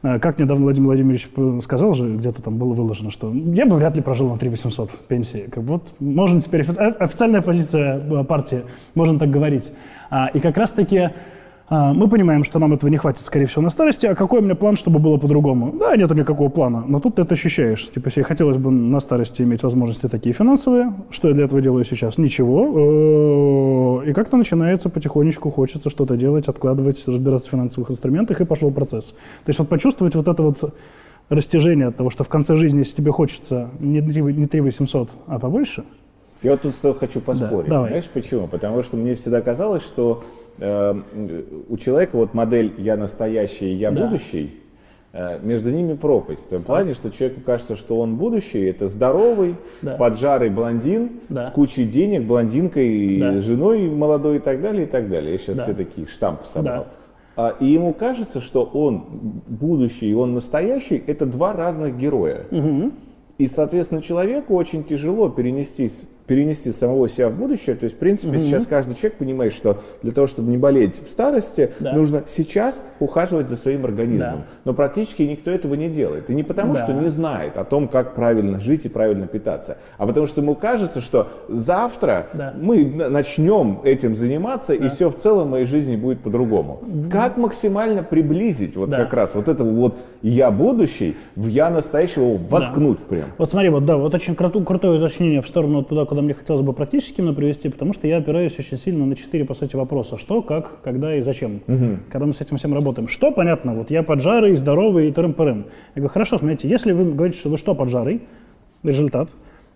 [0.03, 1.29] А, Как недавно Владимир Владимирович
[1.63, 4.91] сказал же, где-то там было выложено, что я бы вряд ли прожил на 3 800
[5.07, 5.47] пенсии.
[5.51, 8.61] Как бы вот можно теперь, офи- э, официальная позиция э, партии,
[8.93, 9.71] можно так говорить.
[10.09, 11.09] А, И как раз-таки
[11.69, 14.05] мы понимаем, что нам этого не хватит, скорее всего, на старости.
[14.05, 15.73] А какой у меня план, чтобы было по-другому?
[15.79, 17.89] Да, нету никакого плана, но тут ты это ощущаешь.
[17.89, 21.83] Типа, если хотелось бы на старости иметь возможности такие финансовые, что я для этого делаю
[21.85, 22.17] сейчас?
[22.17, 24.01] Ничего.
[24.03, 28.71] Э, И как-то начинается потихонечку, хочется что-то делать, откладывать, разбираться в финансовых инструментах, и пошел
[28.71, 29.11] процесс.
[29.45, 30.73] То есть вот почувствовать вот это вот
[31.29, 35.09] растяжение от того, что в конце жизни, если тебе хочется не 3, не 3 800,
[35.27, 35.83] а побольше,
[36.45, 37.69] Я вот тут с тобой хочу поспорить.
[37.71, 37.89] давай.
[37.89, 38.47] Знаешь почему?
[38.47, 40.23] Потому что мне всегда казалось, что
[40.59, 40.93] э,
[41.69, 44.05] у человека вот модель «я настоящий, я Да.
[44.05, 44.59] будущий»,
[45.11, 46.45] э, между ними пропасть.
[46.45, 49.95] В том плане, что человеку кажется, что он будущий, это здоровый, Да.
[49.95, 51.41] поджарый блондин Да.
[51.45, 53.41] с кучей денег, блондинкой, Да.
[53.41, 55.31] женой молодой и так далее, и так далее.
[55.31, 55.63] Я сейчас Да.
[55.63, 56.83] все такие штампы собрал.
[56.83, 56.91] Да.
[57.37, 62.41] А, И ему кажется, что он будущий и он настоящий– это два разных героя.
[63.39, 67.75] И, соответственно, человеку очень тяжело перенести, с- перенести самого себя в будущее.
[67.75, 71.09] То есть, в принципе, сейчас каждый человек понимает, что для того, чтобы не болеть в
[71.09, 71.93] старости, Да.
[71.93, 74.37] нужно сейчас ухаживать за своим организмом.
[74.39, 74.45] Да.
[74.65, 76.29] Но практически никто этого не делает.
[76.29, 76.83] И не потому, Да.
[76.83, 80.55] что не знает о том, как правильно жить и правильно питаться, а потому что ему
[80.55, 82.53] кажется, что завтра Да.
[82.59, 86.81] мы начнем этим заниматься, и все в целом в моей жизни будет по-другому.
[87.11, 88.97] Как максимально приблизить вот Да.
[88.97, 93.25] как раз вот этого вот «я будущий» в «я настоящего» воткнуть прям?
[93.37, 96.73] Вот смотри, вот да, вот очень крутое уточнение в сторону туда, куда мне хотелось бы
[96.73, 100.17] практически именно привести, потому что я опираюсь очень сильно на четыре, по сути, вопроса.
[100.17, 101.61] Что, как, когда и зачем.
[102.11, 103.07] Когда мы с этим всем работаем.
[103.07, 105.65] Что, понятно, вот я поджарый, здоровый и тырым-пырым.
[105.95, 108.21] Я говорю, хорошо, смотрите, если вы говорите, что вы что поджарый,
[108.83, 109.29] результат,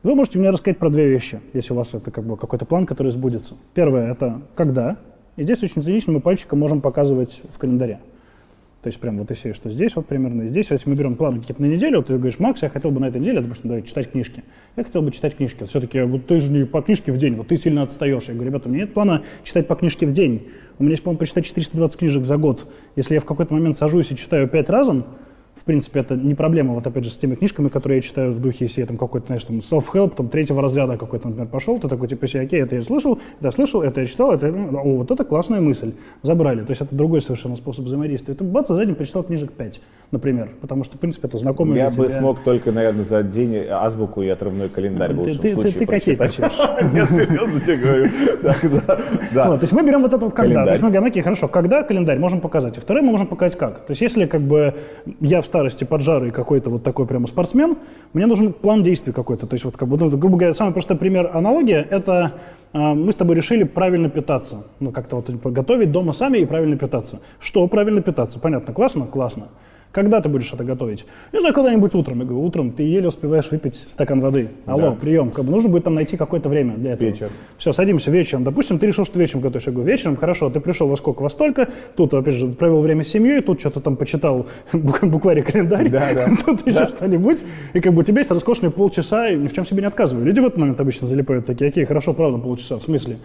[0.04, 2.86] вы можете мне рассказать про две вещи, если у вас это как бы какой-то план,
[2.86, 3.56] который сбудется.
[3.74, 4.98] Первое– это когда.
[5.36, 8.00] И здесь очень лично мы пальчиком можем показывать в календаре.
[8.82, 11.42] То есть прям вот если что здесь вот примерно, и здесь, если мы берем планы
[11.42, 13.84] какие-то на неделю, вот ты говоришь, Макс, я хотел бы на этой неделе, допустим, давай,
[13.84, 14.44] читать книжки.
[14.78, 15.66] Я хотел бы читать книжки.
[15.66, 18.24] Все-таки вот ты же не по книжке в день, вот ты сильно отстаешь.
[18.30, 20.48] Я говорю, ребята, у меня нет плана читать по книжке в день.
[20.78, 22.72] У меня есть план прочитать 420 книжек за год.
[22.96, 25.06] Если я в какой-то момент сажусь и читаю пять разом,
[25.70, 28.66] принципе, это не проблема, вот опять же, с теми книжками, которые я читаю в духе,
[28.66, 32.08] если я там какой-то, знаешь, там, self-help, там, третьего разряда какой-то, например, пошел, ты такой,
[32.08, 34.98] типа, себе, окей, это я слышал, это я слышал, это я читал, это, ну, о,
[34.98, 38.34] вот это классная мысль, забрали, то есть это другой совершенно способ взаимодействия.
[38.34, 39.80] Ты, бац, за этим прочитал книжек 5.
[40.12, 42.10] Например, потому что, в принципе, это знакомый Я бы тебя.
[42.10, 45.74] смог только, наверное, за день азбуку и отрывной календарь в Ты- лучшем ты- ты- случае
[45.74, 46.52] ты котей прочитать.
[46.94, 48.06] Нет, серьезно тебе говорю.
[49.34, 50.66] То есть мы берем вот это вот когда.
[50.66, 52.78] То есть мы говорим, окей, хорошо, когда календарь можем показать.
[52.78, 53.86] И второе мы можем показать как.
[53.86, 54.76] То есть если как бы
[55.20, 57.78] я в старости поджарый какой-то вот такой прямо спортсмен,
[58.14, 59.48] мне нужен план действий какой-то.
[59.48, 62.34] То есть вот как бы, ну, грубо говоря, самый простой пример аналогия– это
[62.74, 64.64] а, мы с тобой решили правильно питаться.
[64.80, 67.20] Ну как-то вот типа, готовить дома сами и правильно питаться.
[67.40, 68.40] Что правильно питаться?
[68.40, 69.06] Понятно, классно?
[69.06, 69.48] Классно.
[69.92, 71.06] Когда ты будешь это готовить?
[71.34, 72.20] Не знаю, когда-нибудь утром.
[72.20, 74.50] Я говорю, утром ты еле успеваешь выпить стакан воды.
[74.68, 74.92] Алло, Да.
[74.92, 75.32] прием.
[75.32, 77.10] Как бы нужно будет там найти какое-то время для этого.
[77.10, 77.30] Вечер.
[77.58, 78.44] Все, садимся вечером.
[78.44, 79.66] Допустим, ты решил, что вечером готовишь.
[79.66, 81.70] Я говорю, вечером, хорошо, ты пришел во сколько, во столько.
[81.96, 85.90] Тут, опять же, провел время с семьей, тут что-то там почитал бук- букварь и календарь.
[85.90, 86.28] Да, да.
[86.46, 87.44] Тут еще что-нибудь.
[87.74, 90.24] И как бы у тебя есть роскошные полчаса, и ни в чем себе не отказываю.
[90.24, 92.78] Люди в этот момент обычно залипают такие, окей, хорошо, правда, полчаса.
[92.78, 93.18] В смысле?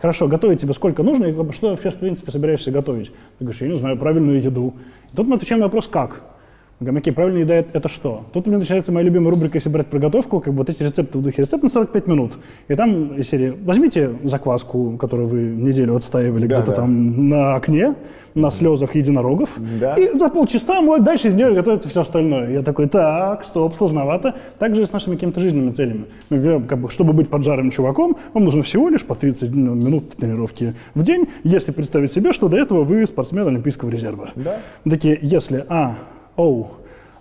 [0.00, 3.08] Хорошо, готовить тебе сколько нужно, и что вообще, в принципе, собираешься готовить?
[3.38, 4.74] Ты говоришь, я не знаю, правильную еду.
[5.12, 6.22] И тут мы отвечаем на вопрос, как?
[6.80, 8.22] Мы говорим, окей, правильная еда– это что?
[8.32, 11.18] Тут у меня начинается моя любимая рубрика, если брать приготовку, как бы вот эти рецепты
[11.18, 12.38] в духе рецепт на 45 минут.
[12.68, 16.76] И там из серии возьмите закваску, которую вы неделю отстаивали Да, где-то да.
[16.76, 17.96] там на окне,
[18.36, 19.96] на слезах единорогов, Да.
[19.96, 22.52] и за полчаса мой, дальше из нее готовится все остальное.
[22.52, 24.36] Я такой, так, стоп, сложновато.
[24.60, 26.04] Так же и с нашими какими-то жизненными целями.
[26.30, 29.74] Мы говорим, как бы, чтобы быть поджарым чуваком, вам нужно всего лишь по 30 ну,
[29.74, 34.28] минут тренировки в день, если представить себе, что до этого вы спортсмен Олимпийского резерва.
[34.36, 34.58] Да.
[34.88, 35.96] Такие, если, а,
[36.38, 36.70] оу,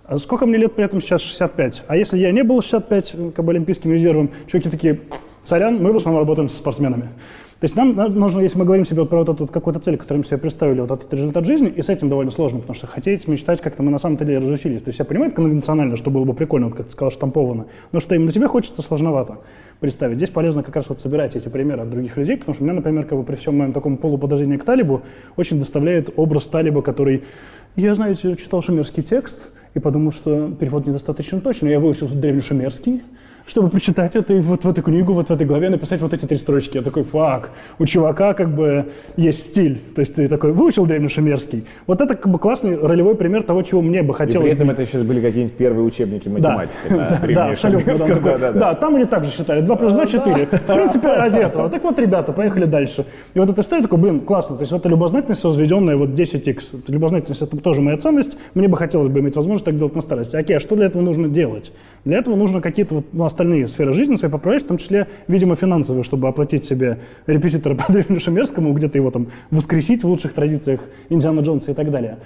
[0.06, 1.22] а сколько мне лет при этом сейчас?
[1.22, 1.84] 65.
[1.88, 5.02] А если я не был 65, э, как бы олимпийским резервом, чуваки такие,
[5.44, 7.10] сорян, мы в основном работаем со спортсменами.
[7.60, 9.98] То есть нам на- нужно, если мы говорим себе вот про вот эту какую-то цель,
[9.98, 12.86] которую мы себе представили, вот этот результат жизни, и с этим довольно сложно, потому что
[12.86, 14.84] хотеть, мечтать как-то мы на самом деле разучились.
[14.84, 18.00] То есть я понимаю конвенционально, что было бы прикольно, вот как ты сказал, штамповано, но
[18.00, 19.40] что именно тебе хочется, сложновато
[19.80, 20.18] представить.
[20.18, 23.06] Здесь полезно как раз вот собирать эти примеры от других людей, потому что меня, например,
[23.06, 25.02] как бы при всем моем таком полуподозрении к Талибу
[25.36, 27.24] очень доставляет образ Талиба, который
[27.76, 31.72] я, знаете, читал шумерский текст и подумал, что перевод недостаточно точный.
[31.72, 33.02] Я выучил древнешумерский,
[33.48, 36.26] чтобы прочитать это и вот в эту книгу, вот в этой главе написать вот эти
[36.26, 36.78] три строчки.
[36.78, 39.82] Я такой, фак, у чувака как бы есть стиль.
[39.96, 41.66] То есть ты такой, выучил древнешумерский.
[41.88, 44.68] Вот это как бы классный ролевой пример того, чего мне бы И хотелось при этом
[44.68, 47.98] бы это еще были какие-нибудь первые учебники математики на да, древнейшем абсолютно.
[47.98, 48.76] Там такой, Да, да, да, да.
[48.76, 49.62] там они так же считали.
[49.62, 50.46] 2 плюс 2– 4.
[50.46, 51.70] В принципе, ради этого.
[51.70, 53.06] Так вот, ребята, поехали дальше.
[53.34, 54.58] И вот эта история такой, блин, классно.
[54.58, 56.84] То есть вот эта любознательность, возведенная вот 10x.
[56.88, 58.38] Любознательность– это тоже моя ценность.
[58.56, 60.36] Мне бы хотелось бы иметь возможность так делать на старости.
[60.36, 61.72] Окей, а что для этого нужно делать?
[62.04, 65.56] Для этого нужно какие-то вот, ну, остальные сферы жизни свои поправить, в том числе, видимо,
[65.56, 66.98] финансовые, чтобы оплатить себе
[67.28, 72.18] репетитора по древнешумерскому, где-то его там воскресить в лучших традициях Индиана Джонса и так далее.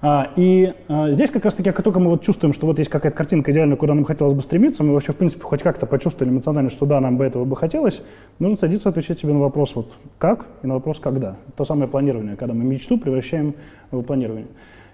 [0.00, 3.16] А, и а, здесь как раз-таки, как только мы вот чувствуем, что вот есть какая-то
[3.16, 6.70] картинка идеальная, куда нам хотелось бы стремиться, мы вообще, в принципе, хоть как-то почувствовали эмоционально,
[6.70, 8.02] что да, нам бы этого бы хотелось,
[8.38, 11.36] нужно садиться отвечать себе на вопрос вот как и на вопрос когда.
[11.56, 13.54] То самое планирование, когда мы мечту превращаем
[13.90, 14.46] в планирование.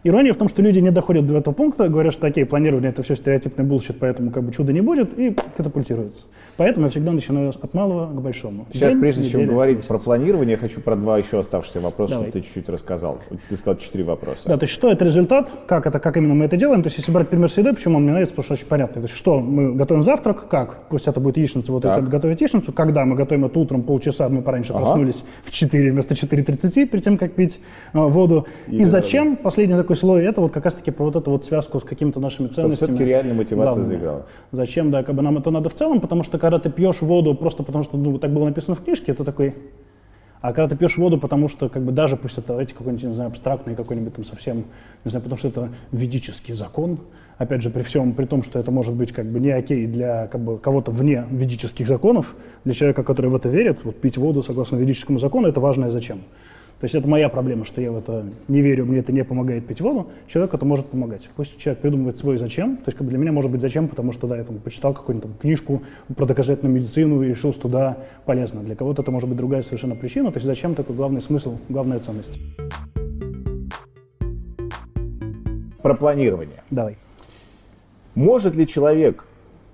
[0.05, 3.03] Ирония в том, что люди не доходят до этого пункта, говорят, что окей, планирование это
[3.03, 6.27] все стереотипный bullshit, поэтому как бы чуда не будет, и катапультируется.
[6.59, 8.67] Поэтому я всегда начинаю от малого к большому.
[8.71, 9.89] Сейчас, День, прежде чем говорить месяц.
[9.89, 12.29] про планирование, я хочу про два еще оставшихся вопроса, Давай.
[12.29, 13.19] чтобы ты чуть-чуть рассказал.
[13.49, 14.47] Ты сказал четыре вопроса.
[14.49, 16.83] Да, то есть что это результат, как это, как именно мы это делаем.
[16.83, 18.95] То есть если брать пример с едой, почему он мне нравится, потому что очень понятно.
[19.01, 21.97] То есть что мы готовим завтрак, как, пусть это будет яичница, вот Так.
[21.97, 24.81] если готовить яичницу, когда мы готовим это утром полчаса, мы пораньше Ага.
[24.85, 27.61] проснулись в 4 вместо 4.30 перед тем, как пить
[27.95, 28.47] э, воду.
[28.69, 31.81] И, И, зачем, последний такой слой, это вот как раз-таки про вот эту вот связку
[31.81, 32.89] с какими-то нашими ценностями.
[32.89, 33.87] все-таки реальная мотивация главными.
[33.87, 34.27] заиграла.
[34.53, 37.35] Зачем, да, как бы нам это надо в целом, потому что когда ты пьешь воду
[37.35, 39.55] просто потому, что ну, так было написано в книжке, то такой,
[40.45, 43.15] а когда ты пьешь воду, потому что, как бы, даже пусть это, давайте, какой-нибудь, не
[43.15, 44.67] знаю, абстрактный какой-нибудь там совсем,
[45.03, 46.99] не знаю, потому что это ведический закон,
[47.39, 50.27] опять же, при всем, при том, что это может быть, как бы, не окей для,
[50.27, 54.43] как бы, кого-то вне ведических законов, для человека, который в это верит, вот пить воду
[54.43, 56.21] согласно ведическому закону, это важное зачем.
[56.81, 59.67] То есть это моя проблема, что я в это не верю, мне это не помогает
[59.67, 60.09] пить воду.
[60.27, 61.29] Человеку это может помогать.
[61.35, 62.77] Пусть человек придумывает свой зачем.
[62.77, 64.93] То есть как бы для меня может быть зачем, потому что да, я там почитал
[64.93, 65.83] какую-нибудь там книжку
[66.15, 68.63] про доказательную медицину и решил, что да, полезно.
[68.63, 70.31] Для кого-то это может быть другая совершенно причина.
[70.31, 72.39] То есть зачем такой главный смысл, главная ценность.
[75.81, 76.63] Про планирование.
[76.71, 76.99] Давай.
[78.15, 79.25] Может ли человек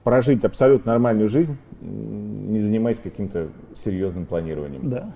[0.05, 4.91] прожить абсолютно нормальную жизнь, не занимаясь каким-то серьезным планированием?
[4.91, 5.15] Да.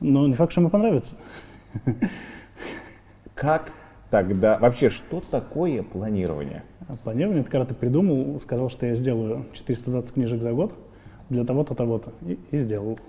[0.00, 1.16] Но не факт, что ему понравится.
[3.34, 3.72] Как
[4.10, 4.58] тогда...
[4.58, 6.62] Вообще, что такое планирование?
[7.04, 10.72] Планирование, это когда ты придумал, сказал, что я сделаю 420 книжек за год
[11.28, 12.12] для того-то, того-то.
[12.22, 12.96] И, и сделал.
[12.96, 13.02] То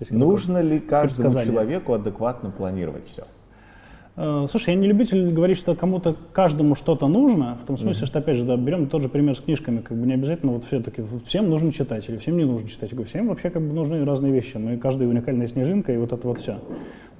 [0.00, 3.26] есть, Нужно ли каждому человеку адекватно планировать все?
[4.16, 8.06] Э, слушай, я не любитель говорить, что кому-то, каждому что-то нужно, в том смысле, mm-hmm.
[8.06, 10.64] что, опять же, да, берем тот же пример с книжками, как бы не обязательно вот
[10.64, 12.90] все-таки всем нужно читать или всем не нужно читать.
[12.90, 15.96] Я говорю, всем вообще как бы нужны разные вещи, но и каждая уникальная снежинка, и
[15.96, 16.58] вот это вот все.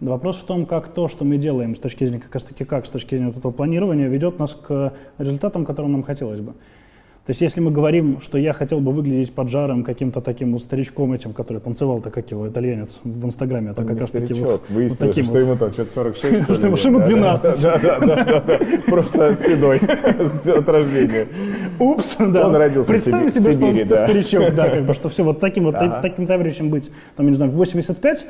[0.00, 2.86] Вопрос в том, как то, что мы делаем с точки зрения, как раз таки как,
[2.86, 6.54] с точки зрения вот этого планирования, ведет нас к результатам, которым нам хотелось бы.
[7.30, 11.12] То есть если мы говорим, что я хотел бы выглядеть поджаром каким-то таким вот старичком
[11.12, 15.24] этим, который танцевал-то, как его, итальянец в Инстаграме, это как раз таки вот, вот таким
[15.24, 16.76] что ему там что-то 46, что?
[16.76, 17.62] Что ему 12.
[17.62, 19.78] Да, да, да, да, просто седой
[20.44, 21.28] от рождения.
[21.78, 22.48] Упс, да.
[22.48, 25.76] Он родился Представим в себе, что старичок, да, как бы, что все вот таким вот,
[26.02, 28.26] таким товарищем быть, там, не знаю, в 85,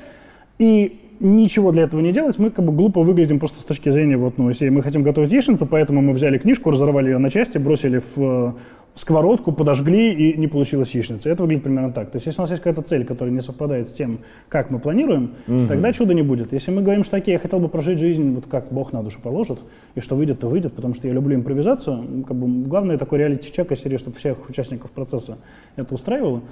[0.58, 4.16] и ничего для этого не делать, мы как бы глупо выглядим просто с точки зрения,
[4.16, 7.58] вот, ну, если мы хотим готовить яичницу, поэтому мы взяли книжку, разорвали ее на части,
[7.58, 8.56] бросили в
[9.00, 11.30] сковородку, подожгли, и не получилась яичница.
[11.30, 12.10] Это выглядит примерно так.
[12.10, 14.78] То есть, если у нас есть какая-то цель, которая не совпадает с тем, как мы
[14.78, 15.66] планируем, угу.
[15.68, 16.52] тогда чуда не будет.
[16.52, 19.18] Если мы говорим, что окей, я хотел бы прожить жизнь, вот как Бог на душу
[19.22, 19.58] положит,
[19.94, 23.72] и что выйдет, то выйдет, потому что я люблю импровизацию, как бы главное такой реалити-чек
[23.72, 25.38] из серии, чтобы всех участников процесса
[25.76, 26.42] это устраивало.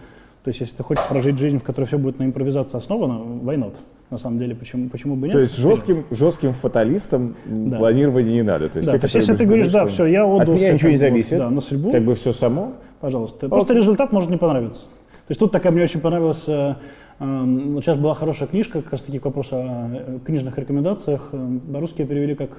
[0.44, 3.56] То есть, если ты хочешь прожить жизнь, в которой все будет на импровизации основано, why
[3.56, 3.74] not?
[4.10, 5.32] На самом деле, почему, почему бы нет?
[5.32, 7.76] То есть жестким, жестким фаталистом да.
[7.76, 8.70] планирования не надо.
[8.70, 10.54] То есть, да, те, то есть если ты говоришь, да, все, я отдал...
[10.54, 12.72] От меня ничего не зависит, да, на судьбу, как бы все само.
[13.00, 13.46] Пожалуйста.
[13.46, 13.50] Okay.
[13.50, 14.82] Просто результат может не понравиться.
[14.82, 16.44] То есть тут такая мне очень понравилась...
[16.48, 16.76] Э,
[17.20, 21.30] э, вот сейчас была хорошая книжка, как раз таки к вопросу о э, книжных рекомендациях.
[21.70, 22.50] По-русски перевели как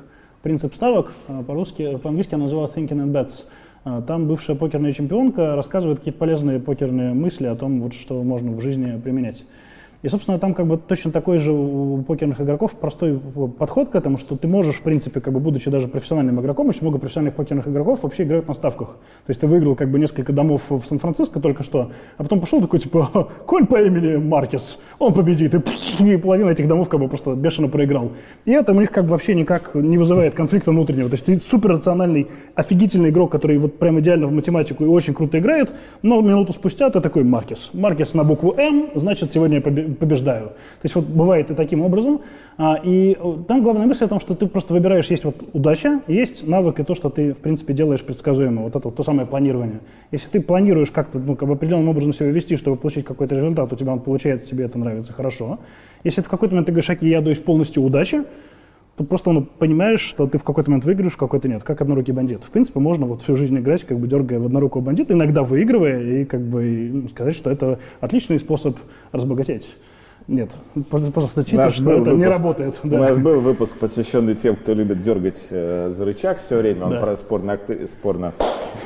[0.44, 3.46] «Принцип ставок», а по-русски, по-английски она называлась «Thinking and Bets».
[3.86, 8.52] А, там бывшая покерная чемпионка рассказывает какие-то полезные покерные мысли о том, вот, что можно
[8.52, 9.46] в жизни применять.
[10.02, 13.20] И, собственно, там как бы точно такой же у покерных игроков простой
[13.58, 16.84] подход к этому, что ты можешь, в принципе, как бы будучи даже профессиональным игроком, очень
[16.84, 18.92] много профессиональных покерных игроков вообще играют на ставках.
[19.26, 22.62] То есть ты выиграл как бы несколько домов в Сан-Франциско только что, а потом пошел
[22.62, 27.10] такой, типа, конь по имени Маркес, он победит, и, и половина этих домов как бы
[27.10, 28.14] просто бешено проиграл.
[28.46, 31.10] И это у них как бы вообще никак не вызывает конфликта внутреннего.
[31.10, 35.14] То есть ты супер рациональный, офигительный игрок, который вот прям идеально в математику и очень
[35.14, 37.72] круто играет, но минуту спустя ты такой Маркес.
[37.74, 40.48] Маркес на букву М, значит, сегодня я победил побеждаю.
[40.48, 42.22] То есть вот бывает и таким образом.
[42.58, 46.02] А, и э, там главная мысль о том, что ты просто выбираешь, есть вот удача,
[46.08, 48.64] есть навык и то, что ты, в принципе, делаешь предсказуемо.
[48.64, 49.80] Вот это вот то самое планирование.
[50.12, 53.72] Если ты планируешь как-то, ну, как бы определенным образом себя вести, чтобы получить какой-то результат,
[53.72, 55.60] у тебя он получается, тебе это нравится, хорошо.
[56.04, 58.24] Если в какой-то момент ты говоришь, окей, я даюсь полностью удачи,
[59.00, 62.14] то просто ну, понимаешь, что ты в какой-то момент выиграешь, в какой-то нет, как однорукий
[62.14, 62.44] бандит.
[62.44, 66.04] В принципе, можно вот всю жизнь играть, как бы дергая в однорукого бандита, иногда выигрывая,
[66.04, 68.78] и как бы и сказать, что это отличный способ
[69.14, 69.74] разбогатеть.
[70.30, 70.52] Нет,
[70.92, 72.80] пожалуйста, читай, что это выпуск, не работает.
[72.84, 72.98] Да.
[72.98, 76.86] У нас был выпуск, посвященный тем, кто любит дергать э, за рычаг все время.
[76.86, 77.02] Он да.
[77.02, 78.34] про спорно, спорно,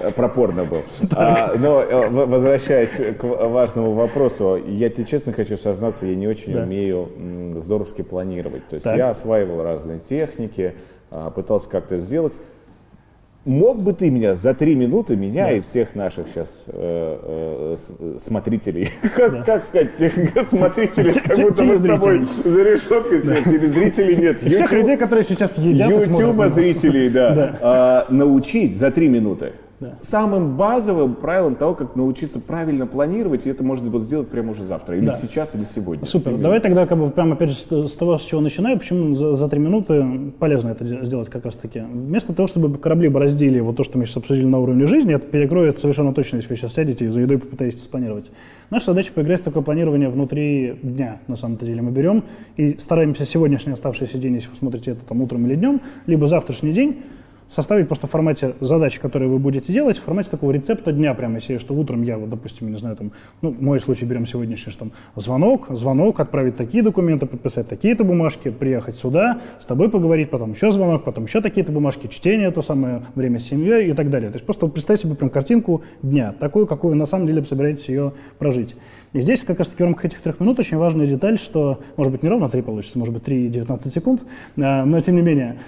[0.02, 0.78] э, про порно был.
[1.16, 6.54] А, но э, возвращаясь к важному вопросу, я тебе честно хочу сознаться, я не очень
[6.54, 6.64] да.
[6.64, 8.66] умею м, здоровски планировать.
[8.70, 8.96] То есть так.
[8.96, 10.76] я осваивал разные техники,
[11.12, 12.40] а, пытался как-то сделать.
[13.46, 15.52] Мог бы ты меня за три минуты, меня да.
[15.52, 19.44] и всех наших сейчас э, э, смотрителей, как, да.
[19.44, 19.90] как сказать,
[20.50, 24.40] смотрителей, как будто мы с тобой за решеткой сидим, телезрителей нет.
[24.40, 29.52] Всех людей, которые сейчас едят Ютуба зрителей, да, а, научить за три минуты.
[29.80, 29.96] Да.
[30.02, 34.64] Самым базовым правилом того, как научиться правильно планировать, и это можно будет сделать прямо уже
[34.64, 35.14] завтра, или да.
[35.14, 36.06] сейчас, или сегодня.
[36.06, 36.38] Супер.
[36.38, 37.56] Давай тогда как бы прямо опять же
[37.88, 41.56] с того, с чего начинаю, почему за, за три минуты полезно это сделать как раз
[41.56, 41.82] таки.
[41.82, 45.28] Вместо того, чтобы корабли бороздили вот то, что мы сейчас обсудили на уровне жизни, это
[45.28, 48.32] перекроет совершенно точно, если вы сейчас сядете и за едой попытаетесь спланировать.
[48.70, 51.82] Наша задача поиграть в такое планирование внутри дня, на самом-то деле.
[51.82, 52.24] Мы берем
[52.58, 56.74] и стараемся сегодняшний оставшийся день, если вы смотрите это там утром или днем, либо завтрашний
[56.74, 57.02] день,
[57.54, 61.36] составить просто в формате задач, которые вы будете делать, в формате такого рецепта дня, прямо
[61.36, 63.12] если что утром я, вот, допустим, не знаю, там,
[63.42, 68.04] ну, в мой случай берем сегодняшний, что там, звонок, звонок, отправить такие документы, подписать такие-то
[68.04, 72.62] бумажки, приехать сюда, с тобой поговорить, потом еще звонок, потом еще такие-то бумажки, чтение, то
[72.62, 74.32] самое время с семьей и так далее.
[74.32, 77.88] То есть просто представьте себе прям картинку дня, такую, какую вы на самом деле собираетесь
[77.89, 78.76] ее прожить.
[79.13, 82.12] И здесь как раз таки в рамках этих трех минут очень важная деталь, что, может
[82.12, 84.24] быть, не ровно 3 получится, может быть, 3 и 19 секунд,
[84.58, 85.60] а, но тем не менее,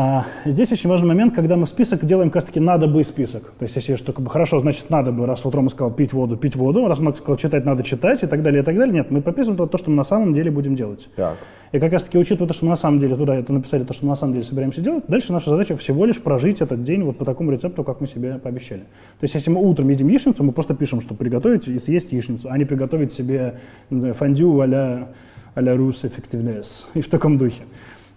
[0.00, 3.52] а, здесь очень важный момент, когда мы список делаем как раз таки надо бы список.
[3.58, 6.12] То есть если что как бы хорошо, значит надо бы, раз вот Рома сказал пить
[6.12, 8.94] воду, пить воду, раз Макс сказал читать, надо читать и так далее, и так далее.
[8.94, 11.08] Нет, мы прописываем то, что мы на самом деле будем делать.
[11.16, 11.36] Так.
[11.72, 13.92] И как раз таки учитывая то, что мы на самом деле туда это написали, то,
[13.92, 17.02] что мы на самом деле собираемся делать, дальше наша задача всего лишь прожить этот день
[17.02, 18.82] вот по такому рецепту, как мы себе пообещали.
[18.82, 22.46] То есть если мы утром едим яичницу, мы просто пишем, что приготовить и съесть яичницу,
[22.48, 23.58] а не приготовить себе
[23.90, 25.08] фондю а-ля
[25.56, 27.64] а-ля рус эффективнес и в таком духе.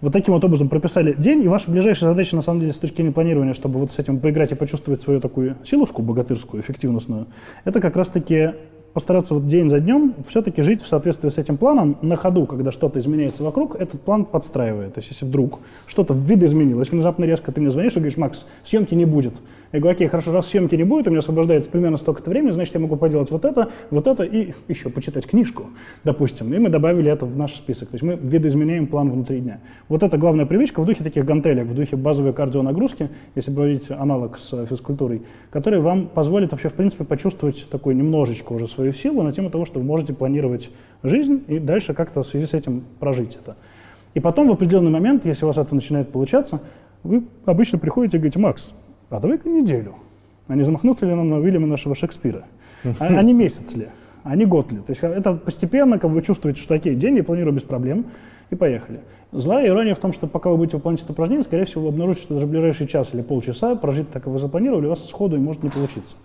[0.02, 2.98] Вот таким вот образом прописали день, и ваша ближайшая задача, на самом деле, с точки
[2.98, 7.28] зрения планирования, чтобы вот с этим поиграть и почувствовать свою такую силушку богатырскую, эффективностную,
[7.66, 8.52] это как раз-таки
[8.94, 12.72] постараться вот день за днем все-таки жить в соответствии с этим планом на ходу, когда
[12.72, 14.94] что-то изменяется вокруг, этот план подстраивает.
[14.94, 18.94] То есть если вдруг что-то видоизменилось, внезапно резко ты мне звонишь и говоришь, Макс, съемки
[18.94, 19.34] не будет.
[19.72, 22.74] Я говорю, окей, хорошо, раз съемки не будет, у меня освобождается примерно столько-то времени, значит,
[22.74, 25.68] я могу поделать вот это, вот это и еще почитать книжку,
[26.04, 26.54] допустим.
[26.54, 27.90] И мы добавили это в наш список.
[27.90, 29.60] То есть мы видоизменяем план внутри дня.
[29.88, 34.38] Вот это главная привычка в духе таких гантелек, в духе базовой кардионагрузки, если проводить аналог
[34.38, 39.32] с физкультурой, который вам позволит вообще, в принципе, почувствовать такой немножечко уже свою силу на
[39.32, 40.72] тему того, что вы можете планировать
[41.04, 43.56] жизнь и дальше как-то в связи с этим прожить это.
[44.16, 46.60] И потом в определенный момент, если у вас это начинает получаться,
[47.04, 48.72] вы обычно приходите и говорите, Макс,
[49.12, 49.94] а давай-ка неделю.
[50.48, 52.46] А не замахнуться ли нам на Уильяма нашего Шекспира?
[52.84, 53.88] А, а не месяц ли?
[54.24, 54.80] А не год ли?
[54.80, 58.06] То есть это постепенно, как вы чувствуете, что окей, день я планирую без проблем,
[58.50, 59.00] и поехали.
[59.32, 62.24] Злая ирония в том, что пока вы будете выполнять это упражнение, скорее всего, вы обнаружите,
[62.24, 65.40] что даже ближайший час или полчаса прожить так, как вы запланировали, у вас сходу и
[65.40, 66.16] может не получиться.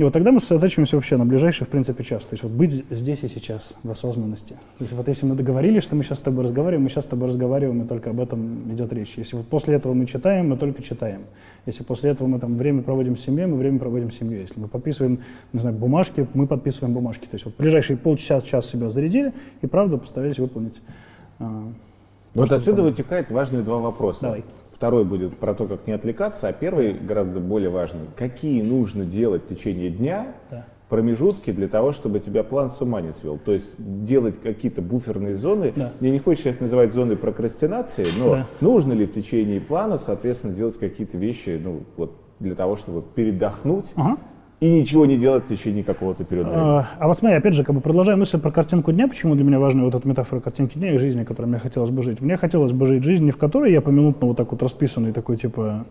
[0.00, 2.22] И вот тогда мы сосредотачиваемся вообще на ближайший, в принципе, час.
[2.22, 4.54] То есть вот быть здесь и сейчас, в осознанности.
[4.78, 7.08] То есть вот если мы договорились, что мы сейчас с тобой разговариваем, мы сейчас с
[7.08, 9.12] тобой разговариваем, и только об этом идет речь.
[9.18, 11.24] Если вот после этого мы читаем, мы только читаем.
[11.66, 14.40] Если после этого мы там время проводим с семьей, мы время проводим с семьей.
[14.40, 15.18] Если мы подписываем,
[15.52, 17.26] не знаю, бумажки, мы подписываем бумажки.
[17.26, 20.80] То есть вот ближайшие полчаса, час себя зарядили, и правда постарались выполнить.
[21.38, 21.64] А,
[22.32, 24.22] вот отсюда вытекает важные два вопроса.
[24.22, 24.44] Давай.
[24.80, 28.06] Второй будет про то, как не отвлекаться, а первый гораздо более важный.
[28.16, 30.64] Какие нужно делать в течение дня да.
[30.88, 33.36] промежутки для того, чтобы тебя план с ума не свел?
[33.36, 35.74] То есть делать какие-то буферные зоны.
[35.76, 35.92] Да.
[36.00, 38.46] Мне не хочется их называть зоной прокрастинации, но да.
[38.62, 43.92] нужно ли в течение плана, соответственно, делать какие-то вещи ну, вот, для того, чтобы передохнуть,
[43.96, 44.16] ага
[44.60, 46.68] и ничего не делать в течение какого-то периода времени.
[46.68, 49.44] А, а вот смотри, опять же, как бы продолжая мысль про картинку дня, почему для
[49.44, 52.20] меня важна вот эта метафора картинки дня и жизни, которой мне хотелось бы жить.
[52.20, 55.38] Мне хотелось бы жить жизнь, не в которой я поминутно вот так вот расписанный, такой
[55.38, 55.86] типа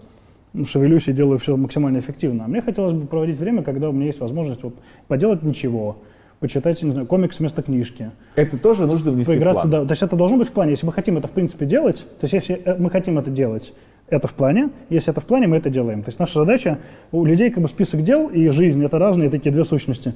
[0.65, 2.45] шевелюсь и делаю все максимально эффективно.
[2.45, 4.75] А мне хотелось бы проводить время, когда у меня есть возможность вот
[5.07, 5.97] поделать ничего,
[6.39, 8.11] почитать, не знаю, комикс вместо книжки.
[8.35, 9.81] Это тоже нужно внести Поиграться, в план.
[9.81, 10.71] Да, то есть это должно быть в плане.
[10.71, 13.73] Если мы хотим это в принципе делать, то есть если э, мы хотим это делать,
[14.09, 14.69] это в плане.
[14.89, 16.03] Если это в плане, мы это делаем.
[16.03, 16.79] То есть наша задача,
[17.11, 20.13] у людей как бы список дел и жизнь— это разные такие две сущности.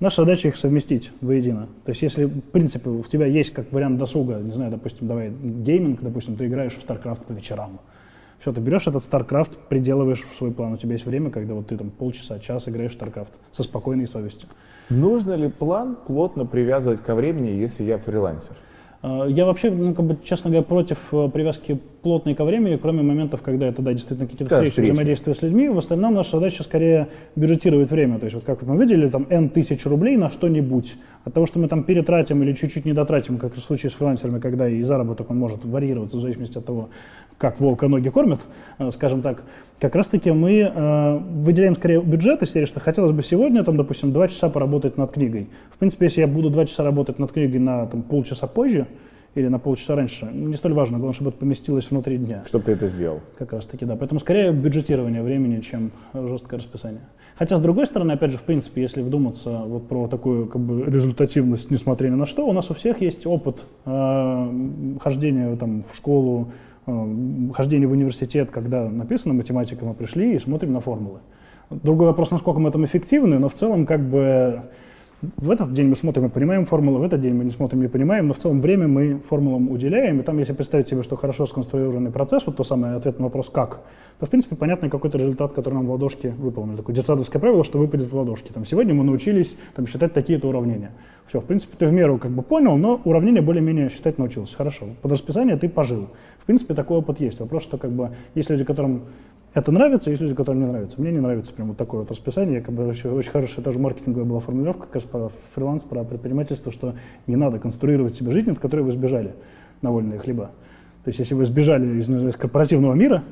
[0.00, 1.68] Наша задача их совместить воедино.
[1.84, 5.30] То есть если, в принципе, у тебя есть как вариант досуга, не знаю, допустим, давай
[5.30, 7.80] гейминг, допустим, ты играешь в StarCraft по вечерам.
[8.40, 10.74] Все, ты берешь этот StarCraft, приделываешь в свой план.
[10.74, 14.06] У тебя есть время, когда вот ты там полчаса, час играешь в StarCraft со спокойной
[14.06, 14.48] совестью.
[14.90, 18.56] Нужно ли план плотно привязывать ко времени, если я фрилансер?
[19.00, 23.02] А, я вообще, ну, как бы, честно говоря, против э, привязки плотной ко времени, кроме
[23.02, 25.68] моментов, когда это, да, действительно какие-то встречи, встречи, взаимодействия с людьми.
[25.68, 28.18] В остальном наша задача скорее бюджетировать время.
[28.18, 30.94] То есть вот как мы видели, там, N тысяч рублей на что-нибудь.
[31.24, 34.38] От того, что мы там перетратим или чуть-чуть не дотратим, как в случае с фрилансерами,
[34.38, 36.90] когда и заработок он может варьироваться в зависимости от того,
[37.38, 38.40] как волка ноги кормят,
[38.78, 39.42] э, скажем так,
[39.80, 44.12] как раз-таки мы э, выделяем скорее бюджет из серии, что хотелось бы сегодня, там, допустим,
[44.12, 45.48] два часа поработать над книгой.
[45.74, 48.86] В принципе, если я буду два часа работать над книгой на там, полчаса позже,
[49.34, 52.42] или на полчаса раньше, не столь важно, главное, чтобы это поместилось внутри дня.
[52.46, 53.20] Чтобы ты это сделал.
[53.36, 53.96] Как раз таки, да.
[53.96, 57.02] Поэтому скорее бюджетирование времени, чем жесткое расписание.
[57.36, 60.84] Хотя, с другой стороны, опять же, в принципе, если вдуматься вот про такую как бы
[60.84, 65.96] результативность, несмотря ни на что, у нас у всех есть опыт э, хождения там, в
[65.96, 66.52] школу,
[66.86, 67.06] Э,
[67.54, 71.20] хождение в университет, когда написана математика, мы пришли и смотрим на формулы.
[71.70, 74.62] Другой вопрос, насколько мы там эффективны, но в целом как бы
[75.36, 77.88] в этот день мы смотрим и понимаем формулы, в этот день мы не смотрим, не
[77.88, 80.20] понимаем, но в целом время мы формулам уделяем.
[80.20, 83.50] И там, если представить себе, что хорошо сконструированный процесс, вот то самое ответ на вопрос
[83.50, 83.82] «как»,
[84.18, 86.76] то, в принципе, понятный какой-то результат, который нам в ладошке выполнили.
[86.76, 88.52] Такое детсадовское правило, что выпадет в ладошке.
[88.52, 90.92] Там, сегодня мы научились там, считать такие-то уравнения.
[91.26, 94.56] Все, в принципе, ты в меру как бы понял, но уравнение более-менее считать научился.
[94.56, 94.86] Хорошо.
[95.02, 96.08] Под расписание ты пожил.
[96.38, 97.40] В принципе, такой опыт есть.
[97.40, 99.02] Вопрос, что как бы есть люди, которым
[99.54, 101.00] это нравится, есть люди, которым не нравится.
[101.00, 102.60] Мне не нравится прям вот такое вот расписание.
[102.60, 106.94] Бы очень, очень хорошая тоже маркетинговая была формулировка, как раз про фриланс, про предпринимательство, что
[107.28, 109.32] не надо конструировать себе жизнь, от которой вы сбежали
[109.80, 110.50] на вольные хлеба.
[111.04, 113.22] То есть, если вы сбежали из, из корпоративного мира,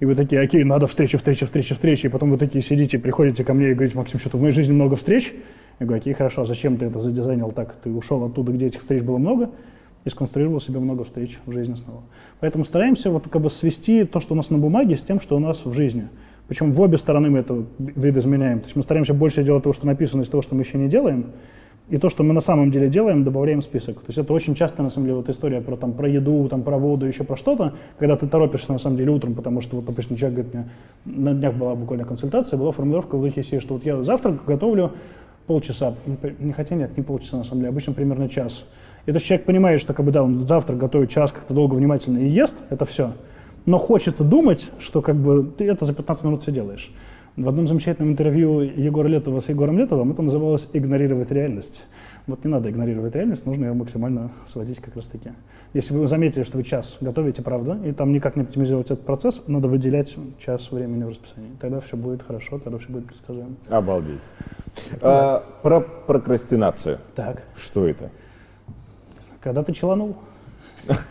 [0.00, 3.42] и вы такие, окей, надо встречи, встречи, встречи, встречи, и потом вы такие сидите, приходите
[3.42, 5.32] ко мне и говорите, Максим, что-то в моей жизни много встреч.
[5.78, 7.74] Я говорю, окей, хорошо, а зачем ты это задизайнил так?
[7.82, 9.50] Ты ушел оттуда, где этих встреч было много,
[10.04, 12.02] и сконструировал себе много встреч в жизни снова.
[12.40, 15.36] Поэтому стараемся вот как бы свести то, что у нас на бумаге, с тем, что
[15.36, 16.08] у нас в жизни.
[16.48, 18.60] Причем в обе стороны мы это видоизменяем.
[18.60, 20.88] То есть мы стараемся больше делать того, что написано, из того, что мы еще не
[20.88, 21.26] делаем,
[21.90, 23.96] и то, что мы на самом деле делаем, добавляем в список.
[23.96, 26.62] То есть это очень часто, на самом деле, вот история про, там, про еду, там,
[26.62, 29.86] про воду, еще про что-то, когда ты торопишься, на самом деле, утром, потому что, вот,
[29.86, 33.84] допустим, человек говорит мне, на днях была буквально консультация, была формулировка в духе, что вот
[33.84, 34.92] я завтра готовлю
[35.48, 35.94] полчаса,
[36.38, 38.64] не хотя нет, не полчаса, на самом деле, обычно примерно час.
[39.06, 41.74] И то есть человек понимает, что как бы, да, он завтра готовит час, как-то долго,
[41.74, 43.12] внимательно и ест, это все.
[43.66, 46.92] Но хочется думать, что как бы ты это за 15 минут все делаешь.
[47.36, 51.84] В одном замечательном интервью Егора Летова с Егором Летовым это называлось «игнорировать реальность».
[52.26, 55.30] Вот не надо игнорировать реальность, нужно ее максимально сводить как раз таки.
[55.72, 59.40] Если вы заметили, что вы час готовите, правда, и там никак не оптимизировать этот процесс,
[59.46, 61.50] надо выделять час времени в расписании.
[61.60, 63.56] Тогда все будет хорошо, тогда все будет предсказуемо.
[63.68, 64.30] Обалдеть.
[65.00, 66.98] А, про прокрастинацию.
[67.14, 67.42] Так.
[67.56, 68.10] Что это?
[69.40, 70.16] Когда ты челанул.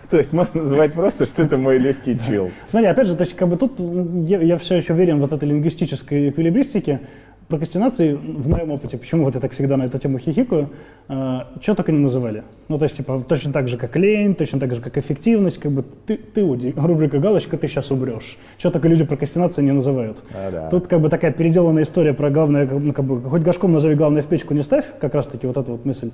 [0.10, 2.52] То есть можно называть просто, что это мой легкий чил.
[2.70, 3.80] Смотри, опять же, то есть как бы тут
[4.28, 7.02] я, я все еще уверен в вот этой лингвистической эквилибристике,
[7.50, 10.70] прокрастинации в моем опыте, почему вот я так всегда на эту тему хихикаю,
[11.10, 12.44] э, что только не называли.
[12.68, 15.72] Ну, то есть, типа, точно так же, как лень, точно так же, как эффективность, как
[15.72, 18.38] бы ты, ты уди, рубрика галочка, ты сейчас убрешь.
[18.60, 20.24] Что только люди прокрастинации не называют.
[20.36, 20.70] А, да.
[20.70, 24.22] Тут как бы такая переделанная история про главное, ну, как бы, хоть горшком назови, главное
[24.22, 26.12] в печку не ставь, как раз таки вот эта вот мысль.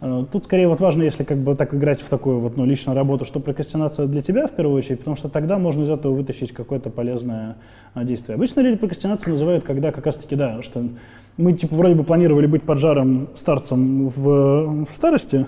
[0.00, 2.96] Э, тут скорее вот важно, если как бы так играть в такую вот ну, личную
[2.96, 6.52] работу, что прокрастинация для тебя в первую очередь, потому что тогда можно из этого вытащить
[6.52, 7.56] какое-то полезное
[7.94, 8.36] а, действие.
[8.36, 10.84] Обычно люди прокрастинацией называют, когда как раз таки, да, что
[11.36, 15.46] мы типа вроде бы планировали быть поджаром старцем в, в старости,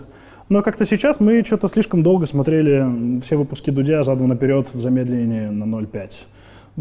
[0.48, 5.46] но как-то сейчас мы что-то слишком долго смотрели все выпуски Дудя задом наперед в замедлении
[5.46, 6.10] на 0,5.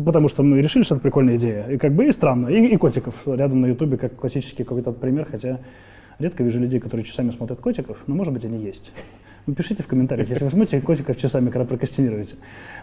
[0.05, 1.65] Потому что мы решили, что это прикольная идея.
[1.69, 2.47] И как бы и странно.
[2.47, 5.59] И, и котиков рядом на Ютубе, как классический какой-то пример, хотя
[6.21, 8.91] Редко вижу людей, которые часами смотрят котиков, но, может быть, они есть.
[9.47, 12.35] Вы пишите в комментариях, если вы смотрите котиков часами, когда прокрастинируете.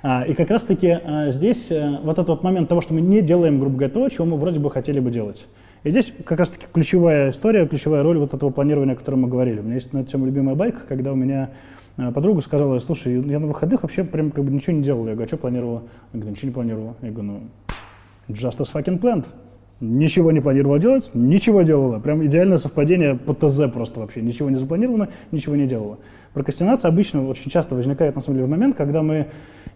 [0.03, 3.22] А, и как раз-таки а, здесь а, вот этот вот момент того, что мы не
[3.22, 5.47] делаем, грубо говоря, то, чего мы вроде бы хотели бы делать.
[5.84, 9.61] И здесь как раз-таки ключевая история, ключевая роль вот этого планирования, о котором мы говорили.
[9.61, 11.51] У меня есть на эту тему любимая байка, когда у меня
[11.97, 15.07] а, подруга сказала, слушай, я на выходных вообще прям как бы ничего не делал.
[15.07, 15.82] Я говорю, а что планировала?
[16.12, 16.97] Я говорю, ничего не планировала.
[17.03, 17.41] Я говорю, ну,
[18.28, 19.26] just as fucking planned.
[19.80, 22.00] Ничего не планировала делать, ничего делала.
[22.00, 24.20] Прям идеальное совпадение по ТЗ просто вообще.
[24.20, 25.98] Ничего не запланировано, ничего не делала.
[26.34, 29.28] Прокрастинация обычно очень часто возникает на самом деле в момент, когда мы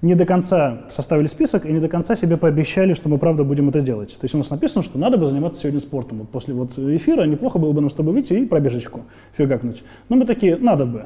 [0.02, 3.68] не до конца составили список и не до конца себе пообещали, что мы правда будем
[3.68, 4.10] это делать.
[4.10, 6.18] То есть у нас написано, что надо бы заниматься сегодня спортом.
[6.18, 9.02] Вот после вот эфира неплохо было бы нам с тобой выйти и пробежечку
[9.36, 9.84] фигакнуть.
[10.08, 11.04] Но мы такие, надо бы.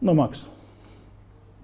[0.00, 0.48] Но, Макс,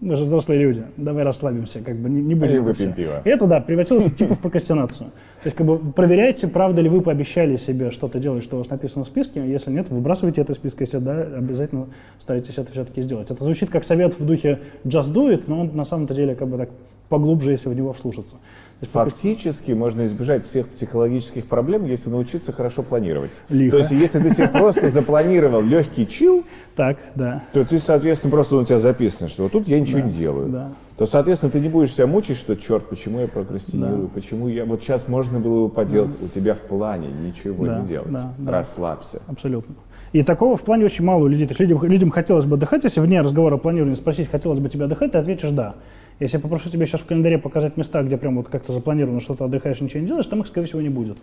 [0.01, 2.57] мы же взрослые люди, давай расслабимся, как бы не, не будем.
[2.57, 3.21] И выпьем пиво.
[3.25, 5.11] это, да, превратилось типа в прокрастинацию.
[5.43, 8.71] То есть, как бы, проверяйте, правда ли вы пообещали себе что-то делать, что у вас
[8.71, 9.47] написано в списке.
[9.47, 10.85] Если нет, выбрасывайте это из списка.
[10.85, 11.89] Если да, обязательно
[12.19, 13.31] старайтесь это все-таки сделать.
[13.31, 16.49] Это звучит как совет в духе just do it, но он на самом-то деле как
[16.49, 16.71] бы так
[17.11, 18.37] поглубже, если в него вслушаться.
[18.81, 23.33] Фактически можно избежать всех психологических проблем, если научиться хорошо планировать.
[23.49, 23.73] Лихо.
[23.73, 26.45] То есть, если ты себе просто запланировал легкий чил,
[26.77, 27.43] так, да.
[27.53, 30.49] то ты, соответственно, просто у тебя записано, что вот тут я ничего Да, не делаю.
[30.49, 30.73] да.
[30.97, 34.83] То, соответственно, ты не будешь себя мучить, что черт, почему я прокрастинирую, почему я вот
[34.83, 38.13] сейчас можно было бы поделать, у тебя в плане ничего Да, не делать.
[38.13, 38.53] да, да.
[38.53, 39.21] Расслабься.
[39.27, 39.75] Абсолютно.
[40.13, 41.47] И такого в плане очень мало у людей.
[41.47, 44.69] То есть людям, людям хотелось бы отдыхать, если вне разговора о планировании спросить, хотелось бы
[44.69, 45.75] тебе отдыхать, ты ответишь «да».
[46.21, 49.35] Если я попрошу тебя сейчас в календаре показать места, где прям вот как-то запланировано, что
[49.35, 51.17] ты отдыхаешь, ничего не делаешь, там их, скорее всего, не будет.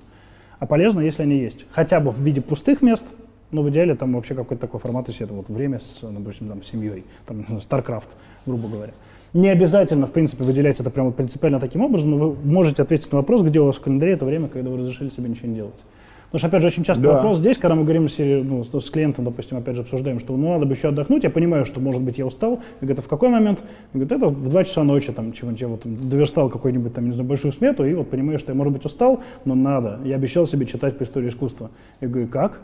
[0.59, 1.65] А полезно, если они есть.
[1.71, 3.05] Хотя бы в виде пустых мест,
[3.51, 6.63] но в идеале там вообще какой-то такой формат, если это вот время с, допустим, там,
[6.63, 8.07] семьей, там, StarCraft,
[8.47, 8.93] грубо говоря.
[9.33, 13.11] Не обязательно, в принципе, выделять это прям вот принципиально таким образом, но вы можете ответить
[13.11, 15.55] на вопрос, где у вас в календаре это время, когда вы разрешили себе ничего не
[15.55, 15.75] делать.
[16.31, 17.13] Потому что, опять же, очень часто Да.
[17.13, 20.53] вопрос здесь, когда мы говорим с, ну, с, клиентом, допустим, опять же, обсуждаем, что ну,
[20.53, 22.51] надо бы еще отдохнуть, я понимаю, что, может быть, я устал.
[22.51, 23.59] Я говорю, это в какой момент?
[23.93, 27.05] Я говорю, это в 2 часа ночи, там, чего-нибудь, я вот там доверстал какую-нибудь, там,
[27.05, 29.99] не знаю, большую смету, и вот понимаю, что я, может быть, устал, но надо.
[30.03, 31.71] Я обещал себе читать по истории искусства.
[32.01, 32.61] Я говорю, как?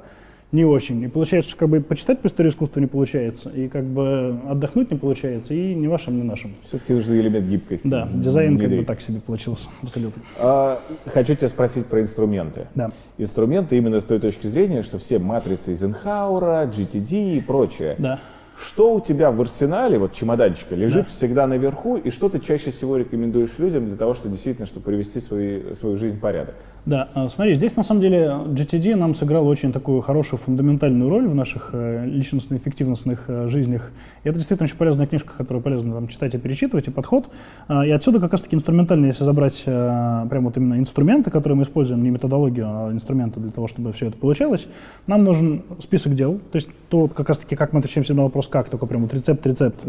[0.54, 1.02] Не очень.
[1.02, 4.92] И получается, что как бы почитать по истории искусства не получается, и как бы отдохнуть
[4.92, 6.54] не получается, и ни вашим, ни нашим.
[6.62, 7.88] Все-таки нужен элемент гибкости.
[7.88, 10.22] Да, дизайн как бы так себе получился, абсолютно.
[10.38, 12.68] А, хочу тебя спросить про инструменты.
[12.76, 12.92] Да.
[13.18, 17.96] Инструменты именно с той точки зрения, что все матрицы Эйзенхауэра, GTD и прочее.
[17.98, 18.20] Да.
[18.56, 21.10] Что у тебя в арсенале, вот чемоданчика, лежит Да.
[21.10, 25.20] всегда наверху, и что ты чаще всего рекомендуешь людям для того, чтобы действительно, чтобы привести
[25.20, 26.54] свои, свою жизнь в порядок?
[26.86, 31.28] Да, а, смотри, здесь на самом деле GTD нам сыграл очень такую хорошую фундаментальную роль
[31.28, 33.92] в наших э, личностно-эффективностных э, жизнях.
[34.26, 37.30] И это действительно очень полезная книжка, которую полезно там, читать и перечитывать, и подход.
[37.70, 41.64] А, и отсюда как раз-таки инструментально, если забрать э, прям вот именно инструменты, которые мы
[41.64, 44.68] используем, не методологию, а инструменты для того, чтобы все это получалось,
[45.08, 48.50] нам нужен список дел, то есть то как раз-таки, как мы отвечаем себе на вопрос
[48.50, 49.86] «как», только прям вот рецепт-рецепт.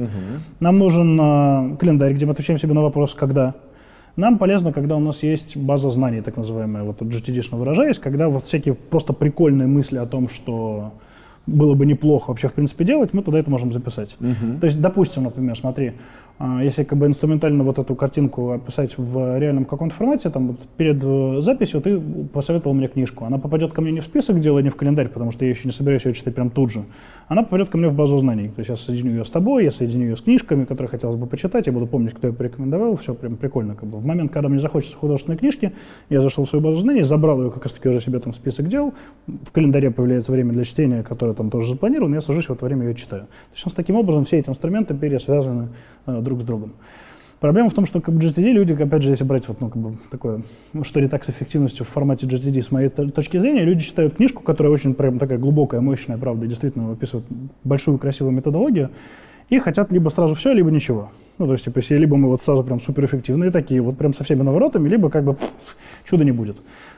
[0.60, 3.54] Нам нужен э, календарь, где мы отвечаем себе на вопрос «когда».
[4.16, 8.44] Нам полезно, когда у нас есть база знаний, так называемая, вот GTD-шно выражаясь, когда вот
[8.44, 10.92] всякие просто прикольные мысли о том, что
[11.46, 14.16] было бы неплохо вообще, в принципе, делать, мы туда это можем записать.
[14.60, 15.92] То есть, допустим, например, смотри,
[16.40, 21.02] если как бы инструментально вот эту картинку описать в реальном каком-то формате, там вот перед
[21.02, 22.00] э, записью ты
[22.32, 23.24] посоветовал мне книжку.
[23.24, 25.68] Она попадет ко мне не в список дела, не в календарь, потому что я еще
[25.68, 26.84] не собираюсь ее читать прям тут же.
[27.28, 28.48] Она попадет ко мне в базу знаний.
[28.48, 31.26] То есть я соединю ее с тобой, я соединю ее с книжками, которые хотелось бы
[31.26, 33.76] почитать, я буду помнить, кто ее порекомендовал, все прям прикольно.
[33.76, 33.98] Как бы.
[33.98, 35.72] В момент, когда мне захочется художественной книжки,
[36.10, 38.36] я зашел в свою базу знаний, забрал ее как раз таки уже себе там в
[38.36, 38.92] список дел,
[39.26, 42.88] в календаре появляется время для чтения, которое там тоже запланировано, я сажусь в это время
[42.88, 43.22] ее читаю.
[43.22, 45.68] То есть таким образом все эти инструменты пересвязаны
[46.06, 46.72] э, друг с другом.
[47.40, 49.82] Проблема в том, что как бы GTD люди, опять же, если брать вот, ну, как
[49.82, 53.84] бы такое, ну, что так с эффективностью в формате GTD с моей точки зрения, люди
[53.84, 57.26] читают книжку, которая очень прям такая глубокая, мощная, правда, действительно описывает
[57.62, 58.90] большую красивую методологию,
[59.50, 61.10] и хотят либо сразу все, либо ничего.
[61.36, 64.24] Ну, то есть, типа, если либо мы вот сразу прям суперэффективные такие, вот прям со
[64.24, 65.36] всеми наворотами, либо как бы
[66.04, 66.56] чуда не будет.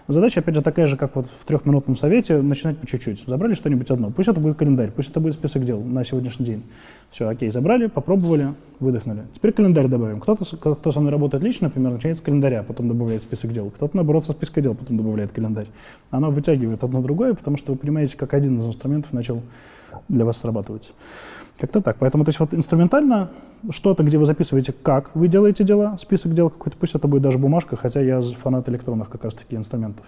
[0.09, 3.25] Задача, опять же, такая же, как вот в трехминутном совете, начинать по чуть-чуть.
[3.27, 4.11] Забрали что-нибудь одно.
[4.11, 6.63] Пусть это будет календарь, пусть это будет список дел на сегодняшний день.
[7.11, 9.23] Все, окей, забрали, попробовали, выдохнули.
[9.35, 10.21] Теперь календарь добавим.
[10.21, 13.71] Кто-то, кто со мной работает лично, например, начинает с календаря, потом добавляет список дел.
[13.71, 15.67] Кто-то, наоборот, со списка дел, потом добавляет календарь.
[16.11, 19.43] Оно вытягивает одно другое, потому что вы понимаете, как один из инструментов начал
[20.09, 20.93] для вас срабатывать.
[21.59, 21.97] Как-то так.
[21.99, 23.31] Поэтому, то есть вот инструментально
[23.71, 27.39] что-то, где вы записываете, как вы делаете дела, список дел какой-то, пусть это будет даже
[27.39, 30.05] бумажка, хотя я фанат электронных как раз-таки инструментов.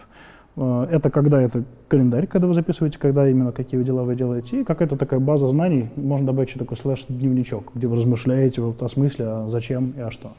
[0.56, 4.64] Э, это когда это календарь, когда вы записываете, когда именно какие дела вы делаете, и
[4.64, 9.24] какая-то такая база знаний, можно добавить еще такой слэш-дневничок, где вы размышляете вот о смысле,
[9.26, 10.32] а зачем и а что.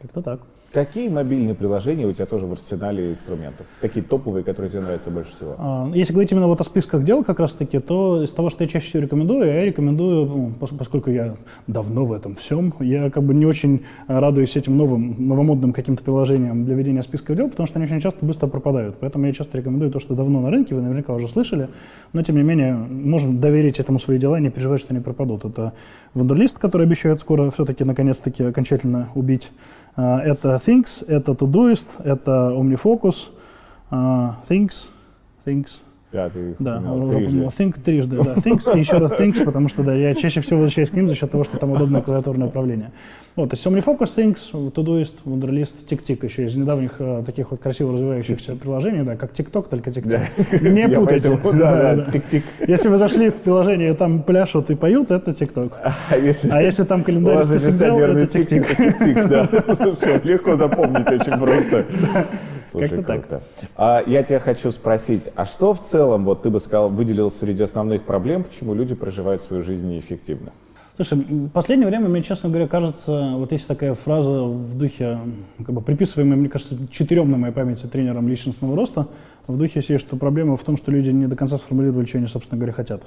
[0.00, 0.40] Как-то так.
[0.72, 3.66] Какие мобильные приложения у тебя тоже в арсенале инструментов?
[3.80, 5.56] Такие топовые, которые тебе нравятся больше всего?
[5.58, 8.68] А, если говорить именно вот о списках дел как раз-таки, то из того, что я
[8.70, 11.34] чаще всего рекомендую, я рекомендую, ну, поскольку я
[11.66, 16.64] давно в этом всем, я как бы не очень радуюсь этим новым, новомодным каким-то приложениям
[16.64, 18.94] для ведения списков дел, потому что они очень часто быстро пропадают.
[19.00, 21.68] Поэтому я часто рекомендую то, что давно на рынке, вы наверняка уже слышали,
[22.12, 25.44] но тем не менее можем доверить этому свои дела и не переживать, что они пропадут.
[25.44, 25.72] Это
[26.14, 29.50] Wunderlist, который обещает скоро все-таки наконец-таки окончательно убить
[29.99, 33.29] это Things, это Todoist, это OmniFocus,
[33.91, 34.87] uh, Things,
[35.45, 36.56] Things, Пятый.
[36.58, 37.40] Да, трижды.
[37.56, 38.34] Think трижды, да.
[38.34, 41.14] Things и еще раз Things, потому что да, я чаще всего возвращаюсь к ним за
[41.14, 42.90] счет того, что там удобное клавиатурное управление.
[43.36, 47.92] Вот, то есть OmniFocus, Things, Todoist, Wunderlist, TickTick еще из недавних э, таких вот красиво
[47.92, 50.00] развивающихся приложений, да, как TikTok, только TickTick.
[50.60, 50.68] Да.
[50.68, 51.30] Не путайте.
[51.30, 52.42] Поэтому, да, да, TickTick.
[52.66, 55.72] Если вы зашли в приложение, там пляшут и поют, это TikTok.
[55.82, 58.76] А если, а если там календарь дел, это TickTick.
[58.76, 59.94] TickTick, да.
[59.94, 61.84] Все, легко запомнить, очень просто.
[62.70, 63.28] Слушай, круто.
[63.28, 63.42] Так.
[63.76, 67.62] А я тебя хочу спросить, а что в целом, вот ты бы сказал, выделил среди
[67.62, 70.52] основных проблем, почему люди проживают свою жизнь неэффективно?
[70.96, 75.18] Слушай, в последнее время, мне, честно говоря, кажется, вот есть такая фраза в духе,
[75.58, 79.08] как бы приписываемая, мне кажется, четырем на моей памяти тренерам личностного роста,
[79.46, 82.26] в духе есть, что проблема в том, что люди не до конца сформулировали, что они,
[82.26, 83.02] собственно говоря, хотят.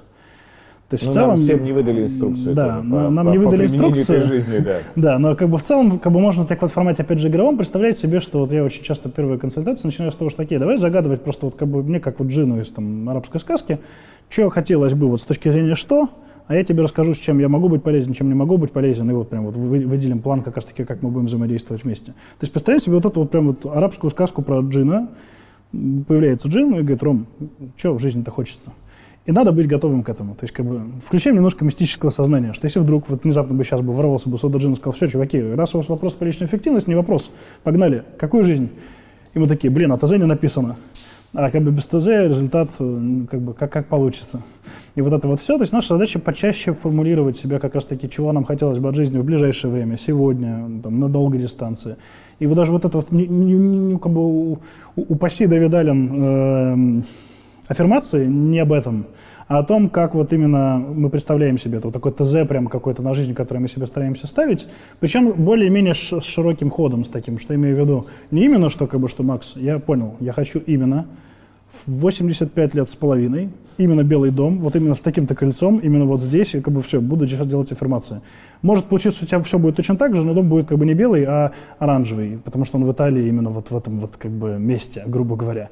[0.90, 2.56] То есть, ну, в целом, нам всем не выдали инструкцию.
[2.56, 4.22] Да, тоже, по, нам по, не выдали инструкцию.
[4.22, 4.78] Жизни, да.
[4.96, 7.30] да, но как бы в целом, как бы можно так вот в формате, опять же,
[7.30, 10.60] игровом представлять себе, что вот я очень часто первые консультации начинаю с того, что такие,
[10.60, 13.80] давай загадывать просто вот как бы мне, как вот джину из там арабской сказки,
[14.30, 16.10] что хотелось бы вот с точки зрения что,
[16.48, 19.10] а я тебе расскажу, с чем я могу быть полезен, чем не могу быть полезен,
[19.10, 22.08] и вот прям вот выделим план как раз таки, как мы будем взаимодействовать вместе.
[22.08, 25.10] То есть представьте себе вот эту вот прям вот арабскую сказку про джина,
[25.72, 27.28] появляется джин и говорит, Ром,
[27.78, 28.72] что в жизни-то хочется?
[29.26, 30.36] И надо быть готовым к этому.
[30.36, 33.80] То есть, как бы, включаем немножко мистического сознания, что если вдруг вот внезапно бы сейчас
[33.82, 36.50] бы ворвался бы Сода Джин и сказал, все, чуваки, раз у вас вопрос про личную
[36.50, 37.32] эффективность, не вопрос,
[37.64, 38.70] погнали, какую жизнь?
[39.34, 40.76] И мы такие, блин, а ТЗ не написано.
[41.34, 44.44] А как бы без ТЗ результат э, как бы как, как получится.
[44.94, 45.56] И вот это вот все.
[45.56, 48.96] То есть наша задача почаще формулировать себя как раз таки, чего нам хотелось бы от
[48.96, 51.96] жизни в ближайшее время, сегодня, там, на долгой дистанции.
[52.38, 54.60] И вот даже вот это вот, не, как бы
[54.96, 57.02] упаси Давид Аллен, э,
[57.68, 59.08] аффирмации не об этом,
[59.48, 63.02] а о том, как вот именно мы представляем себе это, вот такой ТЗ прямо какой-то
[63.02, 64.68] на жизнь, который мы себе стараемся ставить,
[65.00, 69.00] причем более-менее с широким ходом, с таким, что имею в виду, не именно что, как
[69.00, 71.08] бы, что, Макс, я понял, я хочу именно
[71.86, 76.22] в 85 лет с половиной, именно Белый дом, вот именно с таким-то кольцом, именно вот
[76.22, 78.22] здесь, и как бы все, буду сейчас делать аффирмации.
[78.62, 80.94] Может получиться, у тебя все будет точно так же, но дом будет как бы не
[80.94, 84.58] белый, а оранжевый, потому что он в Италии именно вот в этом вот как бы
[84.60, 85.70] месте, грубо говоря.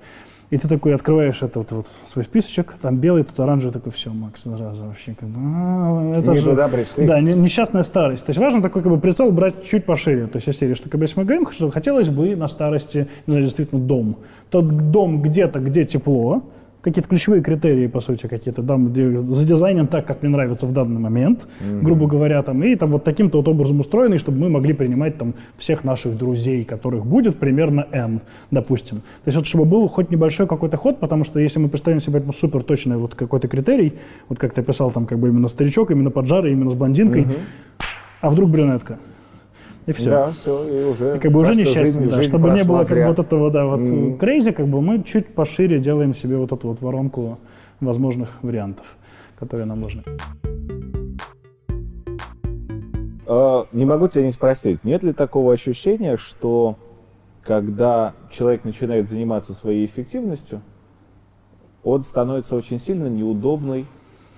[0.52, 4.43] И ты такой открываешь этот вот свой списочек, там белый, тут оранжевый, такой, все, Макс,
[4.43, 5.16] зараза вообще.
[5.18, 7.08] Как, а, это не же, туда пришли.
[7.08, 8.26] Да, несчастная старость.
[8.26, 10.28] То есть важно такой как бы прицел брать чуть пошире.
[10.28, 13.08] То есть из серии, что как бы если мы говорим, что хотелось бы на старости,
[13.28, 14.18] не знаю, действительно дом.
[14.49, 16.43] Тот дом где-то, где тепло,
[16.82, 21.47] какие-то ключевые критерии, по сути, какие-то, где задизайнен так, как мне нравится в данный момент,
[21.59, 21.82] mm-hmm.
[21.82, 25.36] грубо говоря, там, и там вот таким-то вот образом устроенный, чтобы мы могли принимать там
[25.57, 28.97] всех наших друзей, которых будет примерно N, допустим.
[28.97, 32.23] То есть вот чтобы был хоть небольшой какой-то ход, потому что если мы представим себе
[32.36, 33.93] супер точный вот какой-то критерий,
[34.27, 37.38] вот как ты писал, там как бы именно старичок, именно поджарый, именно с блондинкой, mm-hmm.
[38.21, 38.97] а вдруг брюнетка,
[39.88, 40.09] И все.
[40.09, 41.17] Да, все, и уже.
[41.17, 42.15] И как бы уже несчастье, жизнь- да.
[42.17, 43.03] жизнь Чтобы не было как зря.
[43.07, 44.17] бы вот этого, да, вот Мгм.
[44.17, 47.39] крейзи, как бы мы чуть пошире делаем себе вот эту вот воронку
[47.79, 48.86] возможных вариантов,
[49.39, 50.03] которые нам нужны.
[53.27, 56.75] Э, Не могу тебя не спросить, нет ли такого ощущения, что
[57.43, 60.61] когда человек начинает заниматься своей эффективностью,
[61.84, 63.86] он становится очень сильно неудобный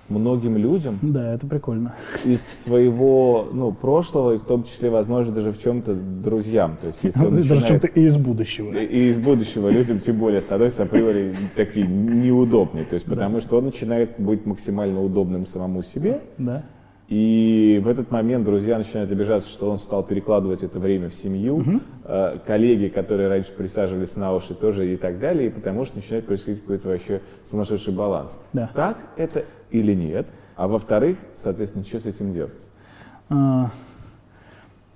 [0.08, 1.94] многим людям Да, это прикольно.
[2.24, 6.76] из своего ну, прошлого, и в том числе, возможно, даже в чем-то друзьям.
[6.80, 8.72] То есть, если он Даже начинает- чем-то и из будущего.
[8.74, 12.84] и из будущего людям, тем более, становятся априори такие неудобные.
[12.84, 16.64] То есть, потому что он начинает быть максимально удобным самому себе, Да.
[17.08, 21.62] И в этот момент друзья начинают обижаться, что он стал перекладывать это время в семью,
[22.04, 26.26] Э, коллеги, которые раньше присаживались на уши, тоже и так далее, и потому что начинает
[26.26, 28.38] происходить какой-то вообще сумасшедший баланс.
[28.52, 28.70] Да.
[28.74, 30.26] Так это или нет?
[30.56, 32.70] А во-вторых, соответственно, что с этим делать?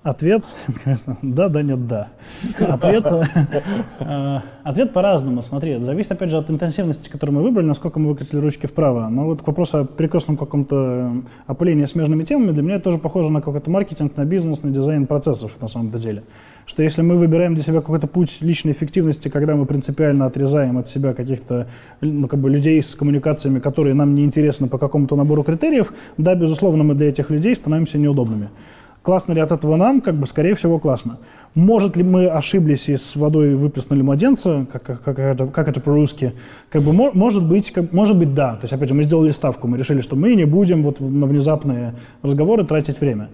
[0.05, 0.45] Ответ,
[1.23, 2.09] да, да, нет, да.
[2.61, 3.05] Ответ,
[3.99, 8.39] э, ответ по-разному, смотри, зависит, опять же, от интенсивности, которую мы выбрали, насколько мы выкатили
[8.39, 9.09] ручки вправо.
[9.09, 12.99] Но вот к вопросу о перекрестном каком-то э, опылении смежными темами, для меня это тоже
[12.99, 16.23] похоже на какой-то маркетинг, на бизнес, на дизайн процессов на самом-то деле.
[16.65, 20.87] Что если мы выбираем для себя какой-то путь личной эффективности, когда мы принципиально отрезаем от
[20.87, 21.67] себя каких-то
[22.01, 26.37] ну, как бы людей с коммуникациями, которые нам не интересны по какому-то набору критериев, да,
[26.37, 28.51] безусловно, мы для этих людей становимся неудобными.
[29.09, 30.03] Классно ли от этого нам?
[30.03, 31.17] Как бы, скорее всего, классно.
[31.55, 35.81] Может ли мы ошиблись и с водой выплеснули младенца, как, как, как это, как это
[35.81, 36.35] по-русски?
[36.69, 38.57] Как бы, мо- может, быть, как- может быть, да.
[38.57, 41.25] То есть, опять же, мы сделали ставку, мы решили, что мы не будем вот на
[41.25, 43.31] внезапные разговоры тратить время.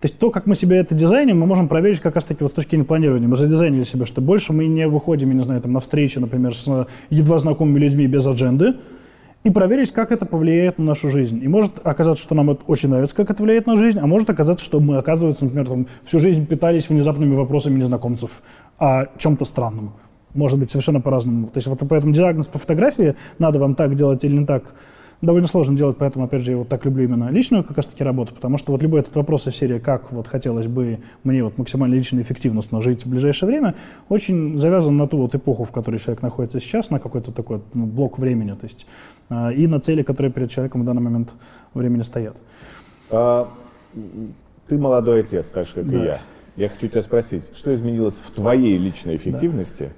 [0.00, 2.54] То есть то, как мы себе это дизайним, мы можем проверить как раз-таки вот с
[2.54, 3.28] точки зрения планирования.
[3.28, 6.54] Мы задизайнили себе, что больше мы не выходим, я не знаю, там, на встречи, например,
[6.54, 8.76] с едва знакомыми людьми без адженды,
[9.44, 11.42] и проверить, как это повлияет на нашу жизнь.
[11.42, 14.28] И может оказаться, что нам это очень нравится, как это влияет на жизнь, а может
[14.30, 18.42] оказаться, что мы, оказывается, например, там, всю жизнь питались внезапными вопросами незнакомцев
[18.78, 19.92] о чем-то странном.
[20.34, 21.46] Может быть, совершенно по-разному.
[21.46, 24.74] То есть вот поэтому диагноз по фотографии, надо вам так делать или не так,
[25.20, 28.34] довольно сложно делать, поэтому, опять же, я вот так люблю именно личную как раз-таки работу,
[28.34, 31.94] потому что вот любой этот вопрос из серии, как вот хотелось бы мне вот максимально
[31.94, 33.74] лично и эффективно жить в ближайшее время,
[34.08, 37.86] очень завязан на ту вот эпоху, в которой человек находится сейчас, на какой-то такой ну,
[37.86, 38.86] блок времени, то есть
[39.28, 41.30] а, и на цели, которые перед человеком в данный момент
[41.74, 42.36] времени стоят.
[43.10, 43.48] А,
[44.68, 46.04] ты молодой отец, так же, как и Да.
[46.04, 46.20] я.
[46.56, 49.92] Я хочу тебя спросить, что изменилось в твоей личной эффективности?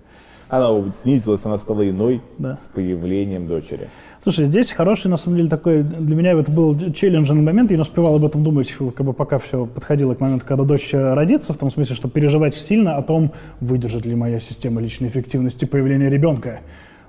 [0.50, 2.56] Она снизилась, она стала иной Да.
[2.56, 3.88] с появлением дочери.
[4.22, 7.82] Слушай, здесь хороший, на самом деле, такой, для меня это был челленджный момент, я не
[7.82, 11.56] успевал об этом думать, как бы пока все подходило к моменту, когда дочь родится, в
[11.56, 13.30] том смысле, что переживать сильно о том,
[13.60, 16.60] выдержит ли моя система личной эффективности появления ребенка.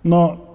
[0.03, 0.50] Но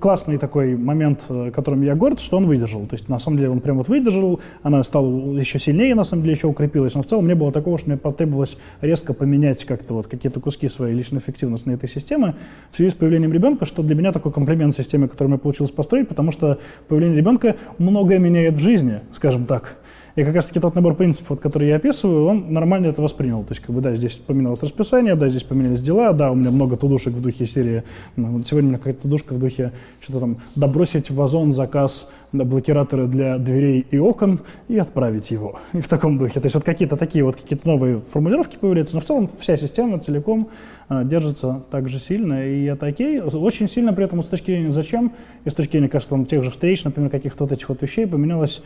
[0.00, 2.86] классный такой момент, э, которым я горд, что он выдержал.
[2.86, 5.06] То есть, на самом деле, он прям вот выдержал, она стала
[5.36, 6.94] еще сильнее, на самом деле, еще укрепилась.
[6.94, 10.68] Но в целом не было такого, что мне потребовалось резко поменять как-то вот какие-то куски
[10.68, 12.34] своей личной эффективности на этой системы
[12.70, 16.08] в связи с появлением ребенка, что для меня такой комплимент системе, которую мне получилось построить,
[16.08, 16.58] потому что
[16.88, 19.76] появление ребенка многое меняет в жизни, скажем так.
[20.16, 23.44] И как раз-таки тот набор принципов, вот, который я описываю, он нормально это воспринял.
[23.44, 26.50] То есть, как бы, да, здесь поменялось расписание, да, здесь поменялись дела, да, у меня
[26.50, 27.82] много тудушек в духе серии.
[28.16, 32.08] ну, вот сегодня у меня какая-то тудушка в духе, что-то там, добросить в озон заказ
[32.32, 35.60] блокираторы для дверей и окон и отправить его.
[35.74, 36.40] И в таком духе.
[36.40, 39.98] То есть, вот какие-то такие вот какие-то новые формулировки появляются, но в целом вся система
[39.98, 40.48] целиком
[40.88, 43.20] а, держится так же сильно, и это окей.
[43.20, 45.12] Очень сильно при этом с точки зрения зачем,
[45.44, 48.06] и с точки зрения, кажется, там, тех же встреч, например, каких-то вот этих вот вещей
[48.06, 48.62] поменялось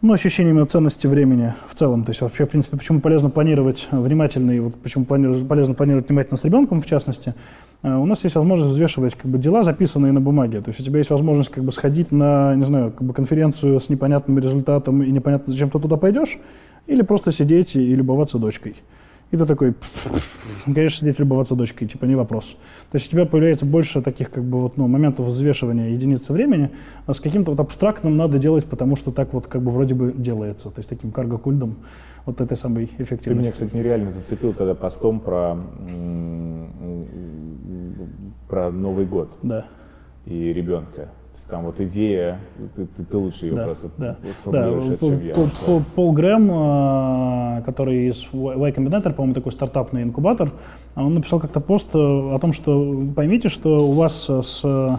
[0.00, 2.04] ну, ощущение именно ценности времени в целом.
[2.04, 6.36] То есть вообще, в принципе, почему полезно планировать внимательно, и вот почему полезно планировать внимательно
[6.36, 7.34] с ребенком, в частности,
[7.82, 10.60] э, у нас есть возможность взвешивать как бы, дела, записанные на бумаге.
[10.60, 13.80] То есть у тебя есть возможность как бы, сходить на, не знаю, как бы, конференцию
[13.80, 16.38] с непонятным результатом и непонятно, зачем ты туда пойдешь,
[16.86, 18.76] или просто сидеть и, и любоваться дочкой.
[19.30, 19.74] И ты такой,
[20.66, 22.56] «Ну, конечно, сидеть любоваться дочкой, типа не вопрос.
[22.90, 26.70] То есть у тебя появляется больше таких как бы вот, ну, моментов взвешивания единицы времени,
[27.06, 30.12] а с каким-то вот абстрактным надо делать, потому что так вот как бы вроде бы
[30.16, 31.76] делается, то есть таким карго-культом
[32.24, 33.52] вот этой самой Ты меня, эффективности.
[33.52, 35.58] кстати, нереально зацепил тогда постом про,
[38.48, 39.66] про Новый год Да.
[40.24, 41.10] и ребенка.
[41.46, 42.38] Там вот идея,
[42.76, 44.96] ты, ты- ты лучше ее Да, просто да, сформулируешь, да.
[44.98, 45.34] чем я.
[45.34, 50.52] Пол, Пол- Пол Грэм, а, который из Y Combinator, по-моему, такой стартапный инкубатор,
[50.96, 54.96] он написал как-то пост э, о том, что поймите, что у вас э, с э,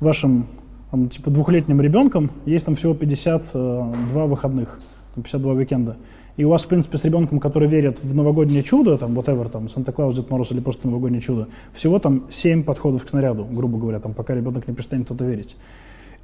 [0.00, 0.46] вашим
[0.90, 4.80] там, типа двухлетним ребенком есть там всего 52 выходных,
[5.14, 5.96] там, 52 уикенда.
[6.36, 9.68] И у вас, в принципе, с ребенком, который верит в новогоднее чудо, там, whatever, там,
[9.68, 14.00] Санта-Клаус, Дед Мороз или просто новогоднее чудо, всего там 7 подходов к снаряду, грубо говоря,
[14.00, 15.56] там, пока ребенок не перестанет в это верить.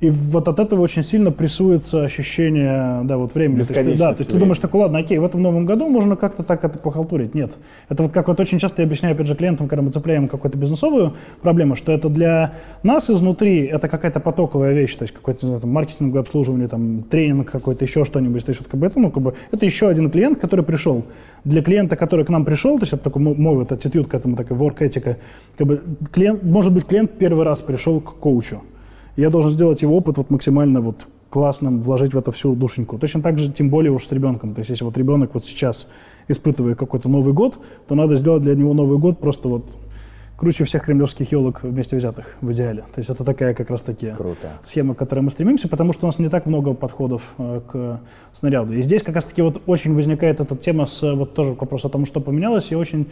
[0.00, 3.62] И вот от этого очень сильно прессуется ощущение, да, вот времени.
[3.62, 6.14] То есть, да, то есть ты думаешь, так, ладно, окей, в этом новом году можно
[6.14, 7.34] как-то так это похалтурить.
[7.34, 7.56] Нет.
[7.88, 10.56] Это вот как вот очень часто я объясняю, опять же, клиентам, когда мы цепляем какую-то
[10.56, 15.48] бизнесовую проблему, что это для нас изнутри, это какая-то потоковая вещь, то есть какой-то, не
[15.48, 18.44] знаю, там, маркетинговое обслуживание, там, тренинг какой-то, еще что-нибудь.
[18.44, 21.04] То есть вот как бы это, ну, как бы, это еще один клиент, который пришел.
[21.42, 24.36] Для клиента, который к нам пришел, то есть это такой мой вот attitude к этому,
[24.36, 25.16] такая work этика,
[25.56, 25.82] как бы
[26.12, 28.62] клиент, может быть, клиент первый раз пришел к коучу
[29.20, 32.98] я должен сделать его опыт вот максимально вот классным, вложить в это всю душеньку.
[32.98, 34.54] Точно так же, тем более уж с ребенком.
[34.54, 35.86] То есть, если вот ребенок вот сейчас
[36.28, 39.66] испытывает какой-то Новый год, то надо сделать для него Новый год просто вот
[40.36, 42.82] круче всех кремлевских елок вместе взятых в идеале.
[42.94, 44.52] То есть это такая как раз таки Круто.
[44.64, 48.00] схема, к которой мы стремимся, потому что у нас не так много подходов э, к
[48.32, 48.72] снаряду.
[48.72, 51.88] И здесь как раз таки вот очень возникает эта тема с вот тоже вопрос о
[51.88, 53.08] том, что поменялось, и очень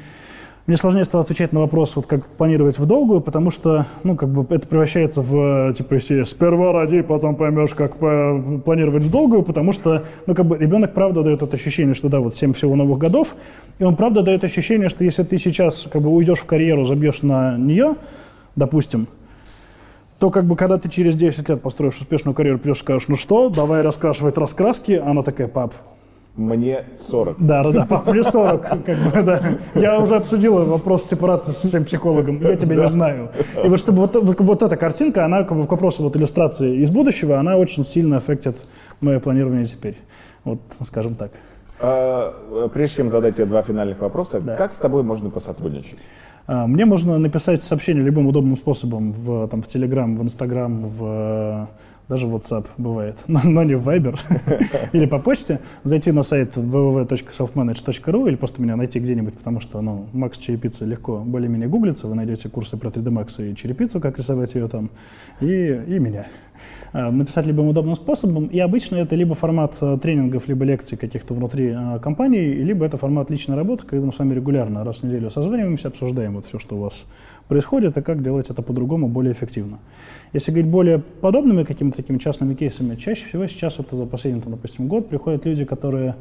[0.66, 4.28] мне сложнее стало отвечать на вопрос, вот как планировать в долгую, потому что, ну, как
[4.28, 10.04] бы это превращается в, типа, сперва ради, потом поймешь, как планировать в долгую, потому что,
[10.26, 13.36] ну, как бы ребенок правда дает это ощущение, что, да, вот 7 всего новых годов,
[13.78, 17.22] и он правда дает ощущение, что если ты сейчас, как бы, уйдешь в карьеру, забьешь
[17.22, 17.94] на нее,
[18.56, 19.06] допустим,
[20.18, 23.16] то как бы когда ты через 10 лет построишь успешную карьеру, придешь и скажешь, ну
[23.16, 25.74] что, давай раскрашивать раскраски, она такая, пап,
[26.36, 27.36] мне 40.
[27.38, 28.62] Да, да, да, мне 40.
[28.62, 29.40] Как бы, да.
[29.74, 32.40] Я уже обсудил вопрос сепарации с своим психологом.
[32.40, 32.82] Я тебя да.
[32.82, 33.30] не знаю.
[33.64, 37.56] И вот чтобы вот, вот, эта картинка, она к вопросу вот иллюстрации из будущего, она
[37.56, 38.56] очень сильно аффектит
[39.00, 39.96] мое планирование теперь.
[40.44, 41.32] Вот, скажем так.
[41.80, 44.56] А, прежде чем задать тебе два финальных вопроса, да.
[44.56, 46.08] как с тобой можно посотрудничать?
[46.46, 51.68] А, мне можно написать сообщение любым удобным способом в, там, в Telegram, в Instagram, в
[52.08, 54.18] даже WhatsApp бывает, но, но не в Viber,
[54.92, 60.06] или по почте, зайти на сайт www.selfmanage.ru или просто меня найти где-нибудь, потому что, ну,
[60.12, 64.54] Макс Черепица легко более-менее гуглится, вы найдете курсы про 3D Max и черепицу, как рисовать
[64.54, 64.90] ее там,
[65.40, 66.26] и, и меня.
[66.92, 71.34] А, написать любым удобным способом, и обычно это либо формат а, тренингов, либо лекций каких-то
[71.34, 75.02] внутри а, компании, либо это формат личной работы, когда мы с вами регулярно раз в
[75.02, 77.04] неделю созваниваемся, обсуждаем вот все, что у вас
[77.48, 79.78] происходит, и как делать это по-другому, более эффективно.
[80.32, 84.52] Если говорить более подобными какими-то такими частными кейсами, чаще всего сейчас вот за последний, там,
[84.52, 86.16] допустим, год приходят люди, которые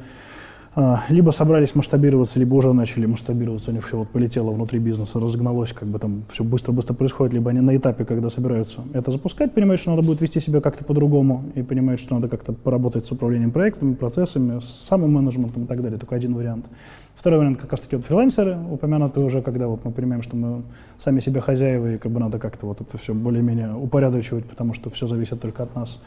[1.08, 5.72] либо собрались масштабироваться, либо уже начали масштабироваться, у них все вот полетело внутри бизнеса, разогналось,
[5.72, 9.80] как бы там все быстро-быстро происходит, либо они на этапе, когда собираются это запускать, понимают,
[9.80, 13.52] что надо будет вести себя как-то по-другому, и понимают, что надо как-то поработать с управлением
[13.52, 16.66] проектами, процессами, с самым менеджментом и так далее, только один вариант.
[17.16, 20.64] Второй вариант как раз таки вот фрилансеры, упомянутые уже, когда вот мы понимаем, что мы
[20.98, 24.90] сами себе хозяева, и как бы надо как-то вот это все более-менее упорядочивать, потому что
[24.90, 26.02] все зависит только от нас.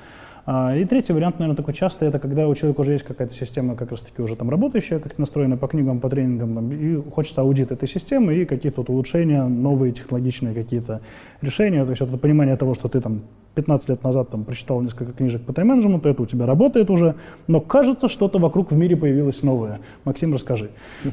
[0.51, 3.77] А, и третий вариант, наверное, такой частый, это когда у человека уже есть какая-то система
[3.77, 7.71] как раз-таки уже там работающая, как настроена по книгам, по тренингам, там, и хочется аудит
[7.71, 11.03] этой системы и какие-то вот улучшения, новые технологичные какие-то
[11.43, 11.85] решения.
[11.85, 13.25] То есть это понимание того, что ты там
[13.57, 17.61] 15 лет назад там прочитал несколько книжек по тайм-менеджменту, это у тебя работает уже, но
[17.61, 19.81] кажется, что-то вокруг в мире появилось новое.
[20.05, 20.71] Максим, расскажи.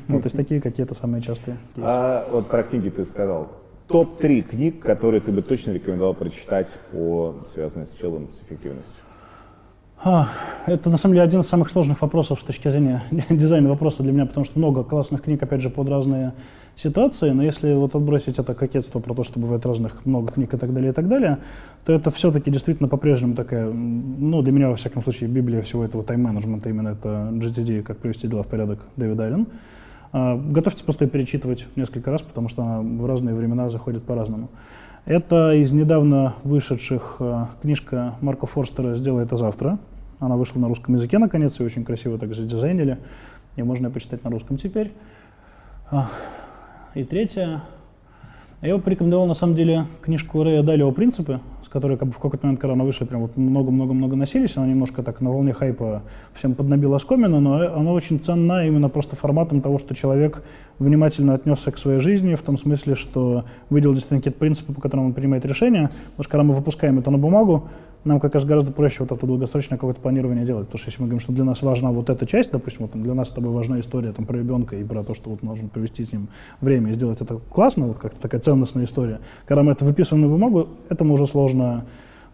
[0.08, 1.86] Вот, то есть такие какие-то самые частые кейсы.
[1.86, 3.50] А вот про книги ты сказал.
[3.90, 9.05] Топ-3 книг, которые ты бы точно рекомендовал прочитать, по, связанные с целым, с эффективностью?
[10.04, 10.30] А,
[10.68, 14.12] это на самом деле один из самых сложных вопросов с точки зрения дизайна вопроса для
[14.12, 16.34] меня, потому что много классных книг, опять же, под разные
[16.76, 20.58] ситуации, но если вот отбросить это кокетство про то, что бывает разных много книг и
[20.58, 21.38] так далее, и так далее,
[21.86, 26.04] то это все-таки действительно по-прежнему такая, ну, для меня, во всяком случае, библия всего этого
[26.04, 29.48] тайм-менеджмента, именно это GTD, как привести дела в порядок, Дэвид Аллен.
[30.12, 34.50] А, готовьтесь просто ее перечитывать несколько раз, потому что она в разные времена заходит по-разному.
[35.06, 39.78] Это из недавно вышедших а, книжка Марка Форстера «Сделай это завтра».
[40.20, 42.98] Она вышла на русском языке, наконец, и очень красиво так задизайнили.
[43.56, 44.92] И можно ее почитать на русском теперь.
[45.92, 46.10] А,
[46.96, 47.62] и третье.
[48.64, 51.40] Я бы порекомендовал, на самом деле, книжку Рэя Далио «Принципы»,
[51.76, 54.66] с которой как бы, в какой-то момент, когда она вышла, прям вот много-много-много носились, она
[54.66, 56.04] немножко так на волне хайпа
[56.34, 60.42] всем поднабила оскомину, но она очень ценна именно просто форматом того, что человек
[60.80, 65.08] внимательно отнесся к своей жизни, в том смысле, что выделил действительно какие-то принципы, по которым
[65.08, 65.90] он принимает решения.
[66.12, 67.68] Потому что когда мы выпускаем это на бумагу,
[68.06, 70.68] нам как раз гораздо проще вот это долгосрочное какое-то планирование делать.
[70.68, 73.14] Потому что если мы говорим, что для нас важна вот эта часть, допустим, вот для
[73.14, 76.06] нас с тобой важна история там, про ребенка и про то, что вот нужно провести
[76.06, 76.28] с ним
[76.62, 79.20] время и сделать это классно, вот как-то такая ценностная история.
[79.46, 81.86] Когда мы это выписываем на бумагу, этому уже сложно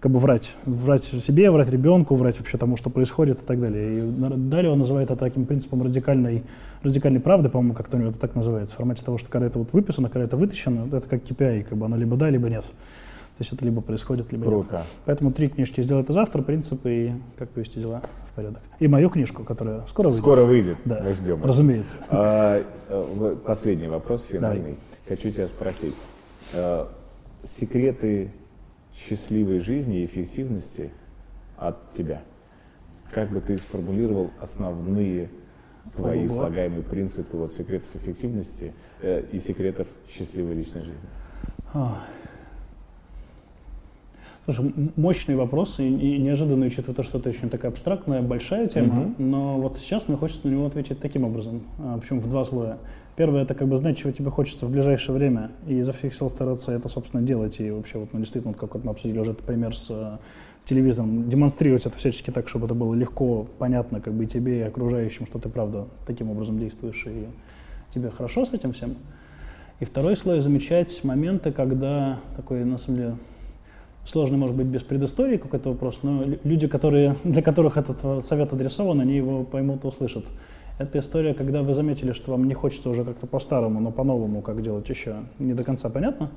[0.02, 0.56] как бы врать.
[0.66, 4.00] Врать себе, врать ребенку, врать вообще тому, что происходит и так далее.
[4.00, 4.12] И
[4.50, 6.44] далее он называет это таким принципом радикальной,
[6.82, 9.60] радикальной правды, по-моему, как-то у него это так называется, в формате того, что когда это
[9.60, 12.66] вот выписано, когда это вытащено, это как KPI, как бы оно либо да, либо нет.
[13.42, 14.78] То есть это либо происходит, либо Круто.
[14.78, 14.86] нет.
[15.06, 18.62] Поэтому три книжки «Сделай это завтра», «Принципы» и «Как повести дела в порядок».
[18.78, 20.22] И мою книжку, которая скоро выйдет.
[20.22, 21.02] Скоро выйдет, да.
[21.04, 21.44] мы ждем.
[21.44, 21.98] Разумеется.
[22.10, 24.62] А, э, последний вопрос финальный.
[24.62, 24.78] Давай.
[25.10, 25.96] Хочу тебя спросить.
[26.54, 26.88] А,
[27.42, 28.32] секреты
[28.96, 30.92] счастливой жизни и эффективности
[31.58, 32.22] от тебя.
[33.12, 35.32] Как бы ты сформулировал основные
[35.96, 41.10] твои слагаемые принципы вот, секретов эффективности э, и секретов счастливой личной жизни?
[44.46, 49.02] Слушай, мощный вопрос и, неожиданный, учитывая то, что это очень такая абстрактная, большая тема.
[49.02, 49.14] Угу.
[49.20, 51.62] Но вот сейчас мне хочется на него ответить таким образом.
[51.78, 52.80] А, почему в два слоя.
[53.16, 56.30] Первое, это как бы знать, чего тебе хочется в ближайшее время, и изо всех сил
[56.32, 57.60] стараться это, собственно, делать.
[57.60, 60.18] И вообще, вот, ну, действительно, как вот мы обсудили уже этот пример с э,
[60.66, 64.62] телевизором, демонстрировать это всячески так, чтобы это было легко, понятно, как бы и тебе, и
[64.62, 67.28] окружающим, что ты, правда, таким образом действуешь, и
[67.94, 68.96] тебе хорошо с этим всем.
[69.80, 73.16] И второй слой замечать моменты, когда такой, на самом деле,
[74.06, 79.00] сложный, может быть, без предыстории какой-то вопрос, но люди, которые, для которых этот совет адресован,
[79.00, 80.26] они его поймут и услышат.
[80.78, 84.62] Это история, когда вы заметили, что вам не хочется уже как-то по-старому, но по-новому, как
[84.64, 86.32] делать еще, не до конца понятно.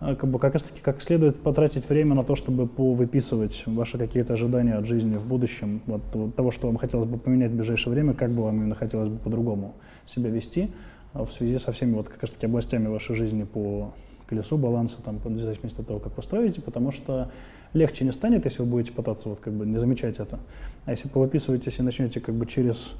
[0.00, 3.98] А как бы как раз таки как следует потратить время на то, чтобы повыписывать ваши
[3.98, 6.02] какие-то ожидания от жизни в будущем, вот,
[6.34, 9.18] того, что вам хотелось бы поменять в ближайшее время, как бы вам именно хотелось бы
[9.18, 9.74] по-другому
[10.06, 10.70] себя вести
[11.14, 13.92] а в связи со всеми вот как раз таки областями вашей жизни по
[14.32, 17.30] колесу баланса, там, в зависимости от того, как вы строите, потому что
[17.74, 20.40] легче не станет, если вы будете пытаться вот как бы не замечать это.
[20.86, 22.92] А если повыписываетесь и начнете как бы через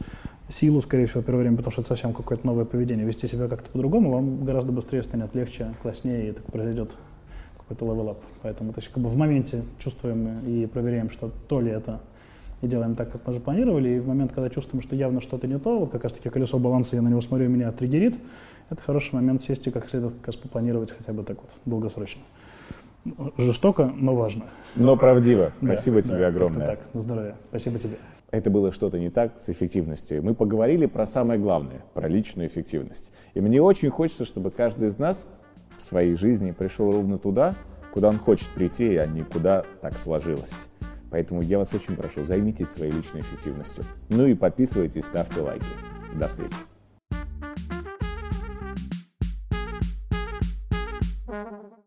[0.50, 3.70] силу, скорее всего, первое время, потому что это совсем какое-то новое поведение, вести себя как-то
[3.70, 6.90] по-другому, вам гораздо быстрее станет легче, класснее, и так произойдет
[7.56, 8.18] какой-то up.
[8.42, 12.00] Поэтому то есть, как бы в моменте чувствуем и проверяем, что то ли это
[12.60, 15.58] и делаем так, как мы запланировали, и в момент, когда чувствуем, что явно что-то не
[15.58, 18.18] то, вот как раз таки колесо баланса, я на него смотрю, меня триггерит,
[18.72, 22.22] это хороший момент сесть и как следует как раз попланировать хотя бы так вот долгосрочно.
[23.36, 24.44] Жестоко, но важно.
[24.76, 25.52] Но правдиво.
[25.60, 26.66] Да, Спасибо тебе да, огромное.
[26.66, 27.34] Так, на здоровье.
[27.48, 27.96] Спасибо тебе.
[28.30, 30.22] Это было что-то не так с эффективностью.
[30.22, 33.10] Мы поговорили про самое главное, про личную эффективность.
[33.34, 35.26] И мне очень хочется, чтобы каждый из нас
[35.76, 37.56] в своей жизни пришел ровно туда,
[37.92, 40.68] куда он хочет прийти, а не куда так сложилось.
[41.10, 43.84] Поэтому я вас очень прошу, займитесь своей личной эффективностью.
[44.08, 45.66] Ну и подписывайтесь, ставьте лайки.
[46.14, 46.54] До встречи.